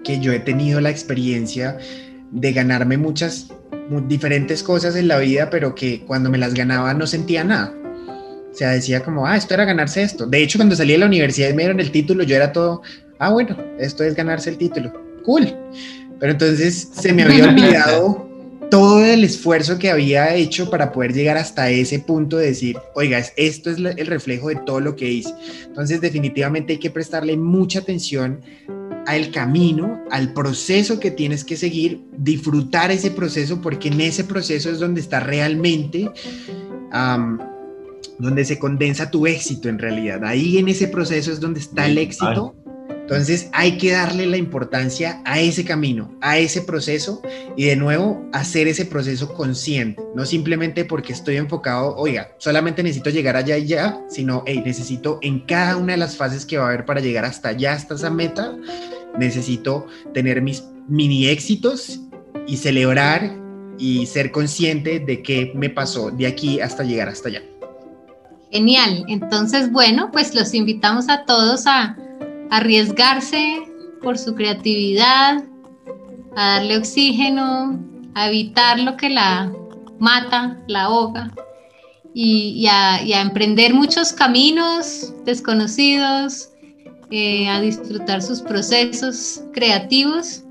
que 0.06 0.20
yo 0.20 0.32
he 0.32 0.40
tenido 0.40 0.80
la 0.80 0.90
experiencia 0.90 1.78
de 2.32 2.54
ganarme 2.54 2.98
muchas 2.98 3.50
diferentes 4.08 4.64
cosas 4.64 4.96
en 4.96 5.08
la 5.08 5.18
vida, 5.18 5.50
pero 5.50 5.76
que 5.76 6.02
cuando 6.06 6.30
me 6.30 6.38
las 6.38 6.54
ganaba 6.54 6.94
no 6.94 7.06
sentía 7.08 7.44
nada. 7.44 7.74
O 8.52 8.58
sea, 8.58 8.70
decía 8.70 9.04
como, 9.04 9.28
ah, 9.28 9.36
esto 9.36 9.54
era 9.54 9.66
ganarse 9.66 10.02
esto. 10.02 10.26
De 10.26 10.42
hecho, 10.42 10.58
cuando 10.58 10.76
salí 10.76 10.94
de 10.94 11.00
la 11.00 11.08
universidad 11.08 11.50
me 11.50 11.64
dieron 11.64 11.82
el 11.82 11.92
título, 11.92 12.24
yo 12.24 12.38
era 12.38 12.54
todo, 12.54 12.82
ah, 13.20 13.32
bueno, 13.32 13.58
esto 13.80 14.04
es 14.04 14.16
ganarse 14.16 14.50
el 14.50 14.58
título. 14.58 14.94
Cool. 15.26 15.54
Pero 16.20 16.32
entonces 16.32 16.90
se 16.94 17.12
me 17.12 17.24
había 17.24 17.50
olvidado 17.50 18.26
todo 18.72 19.04
el 19.04 19.24
esfuerzo 19.24 19.78
que 19.78 19.92
había 19.92 20.34
hecho 20.36 20.70
para 20.70 20.92
poder 20.92 21.14
llegar 21.14 21.38
hasta 21.38 21.70
ese 21.70 22.00
punto 22.00 22.38
de 22.38 22.48
decir, 22.48 22.78
oiga, 22.96 23.24
esto 23.36 23.70
es 23.70 23.78
el 23.78 24.08
reflejo 24.08 24.50
de 24.50 24.56
todo 24.56 24.80
lo 24.80 24.96
que 24.96 25.10
hice. 25.10 25.34
Entonces, 25.66 26.02
definitivamente 26.02 26.74
hay 26.74 26.80
que 26.80 26.90
prestarle 26.90 27.38
mucha 27.38 27.80
atención 27.80 28.42
al 29.06 29.32
camino, 29.32 30.04
al 30.12 30.34
proceso 30.34 31.00
que 31.00 31.12
tienes 31.12 31.44
que 31.44 31.58
seguir, 31.58 32.02
disfrutar 32.18 32.92
ese 32.92 33.12
proceso, 33.12 33.62
porque 33.62 33.90
en 33.90 34.02
ese 34.02 34.24
proceso 34.24 34.70
es 34.70 34.80
donde 34.80 35.02
está 35.02 35.20
realmente, 35.20 36.10
donde 38.18 38.46
se 38.46 38.60
condensa 38.60 39.12
tu 39.12 39.28
éxito 39.28 39.70
en 39.70 39.80
realidad. 39.80 40.26
Ahí 40.26 40.58
en 40.58 40.68
ese 40.68 40.88
proceso 40.88 41.32
es 41.32 41.40
donde 41.40 41.60
está 41.60 41.86
el 41.86 41.98
éxito 41.98 42.56
entonces 43.06 43.50
hay 43.54 43.78
que 43.78 43.92
darle 43.92 44.26
la 44.26 44.38
importancia 44.38 45.22
a 45.26 45.40
ese 45.40 45.64
camino, 45.64 46.18
a 46.22 46.40
ese 46.40 46.64
proceso 46.64 47.22
y 47.56 47.66
de 47.66 47.76
nuevo 47.76 48.28
hacer 48.34 48.68
ese 48.68 48.84
proceso 48.84 49.32
consciente, 49.32 50.02
no 50.16 50.26
simplemente 50.26 50.86
porque 50.86 51.14
estoy 51.14 51.38
enfocado, 51.38 51.96
oiga, 51.98 52.32
solamente 52.40 52.82
necesito 52.82 53.12
llegar 53.12 53.36
allá 53.36 53.60
y 53.60 53.68
ya, 53.68 54.02
sino, 54.10 54.42
hey, 54.48 54.64
necesito 54.66 55.20
en 55.22 55.42
cada 55.42 55.78
una 55.78 55.94
de 55.94 56.00
las 56.00 56.18
fases 56.18 56.48
que 56.48 56.58
va 56.58 56.64
a 56.64 56.68
haber 56.70 56.86
para 56.86 57.00
llegar 57.00 57.26
hasta 57.26 57.50
allá, 57.50 57.74
hasta 57.74 57.94
esa 57.94 58.10
meta, 58.10 58.56
necesito 59.20 59.86
tener 60.12 60.42
mis 60.42 60.64
mini 60.88 61.28
éxitos 61.28 62.00
y 62.48 62.58
celebrar 62.58 63.38
y 63.78 64.08
ser 64.08 64.32
consciente 64.32 65.00
de 65.00 65.22
qué 65.22 65.52
me 65.54 65.70
pasó 65.70 66.10
de 66.10 66.26
aquí 66.26 66.60
hasta 66.60 66.84
llegar 66.84 67.10
hasta 67.10 67.30
allá. 67.30 67.44
Genial, 68.50 69.06
entonces 69.08 69.72
bueno, 69.72 70.10
pues 70.12 70.34
los 70.34 70.56
invitamos 70.56 71.08
a 71.08 71.24
todos 71.26 71.68
a 71.68 71.96
arriesgarse 72.50 73.64
por 74.02 74.18
su 74.18 74.36
creatividad, 74.36 75.44
a 76.36 76.56
darle 76.56 76.78
oxígeno, 76.78 77.80
a 78.14 78.28
evitar 78.28 78.80
lo 78.80 78.98
que 78.98 79.10
la 79.10 79.52
mata, 80.00 80.58
la 80.68 80.84
ahoga 80.84 81.32
y, 82.14 82.66
a, 82.68 83.00
emprender 83.22 83.74
muchos 83.74 84.14
caminos 84.14 85.14
desconocidos, 85.26 86.50
eh, 87.12 87.48
a 87.50 87.60
disfrutar 87.62 88.22
sus 88.22 88.42
procesos 88.42 89.44
creativos 89.54 90.44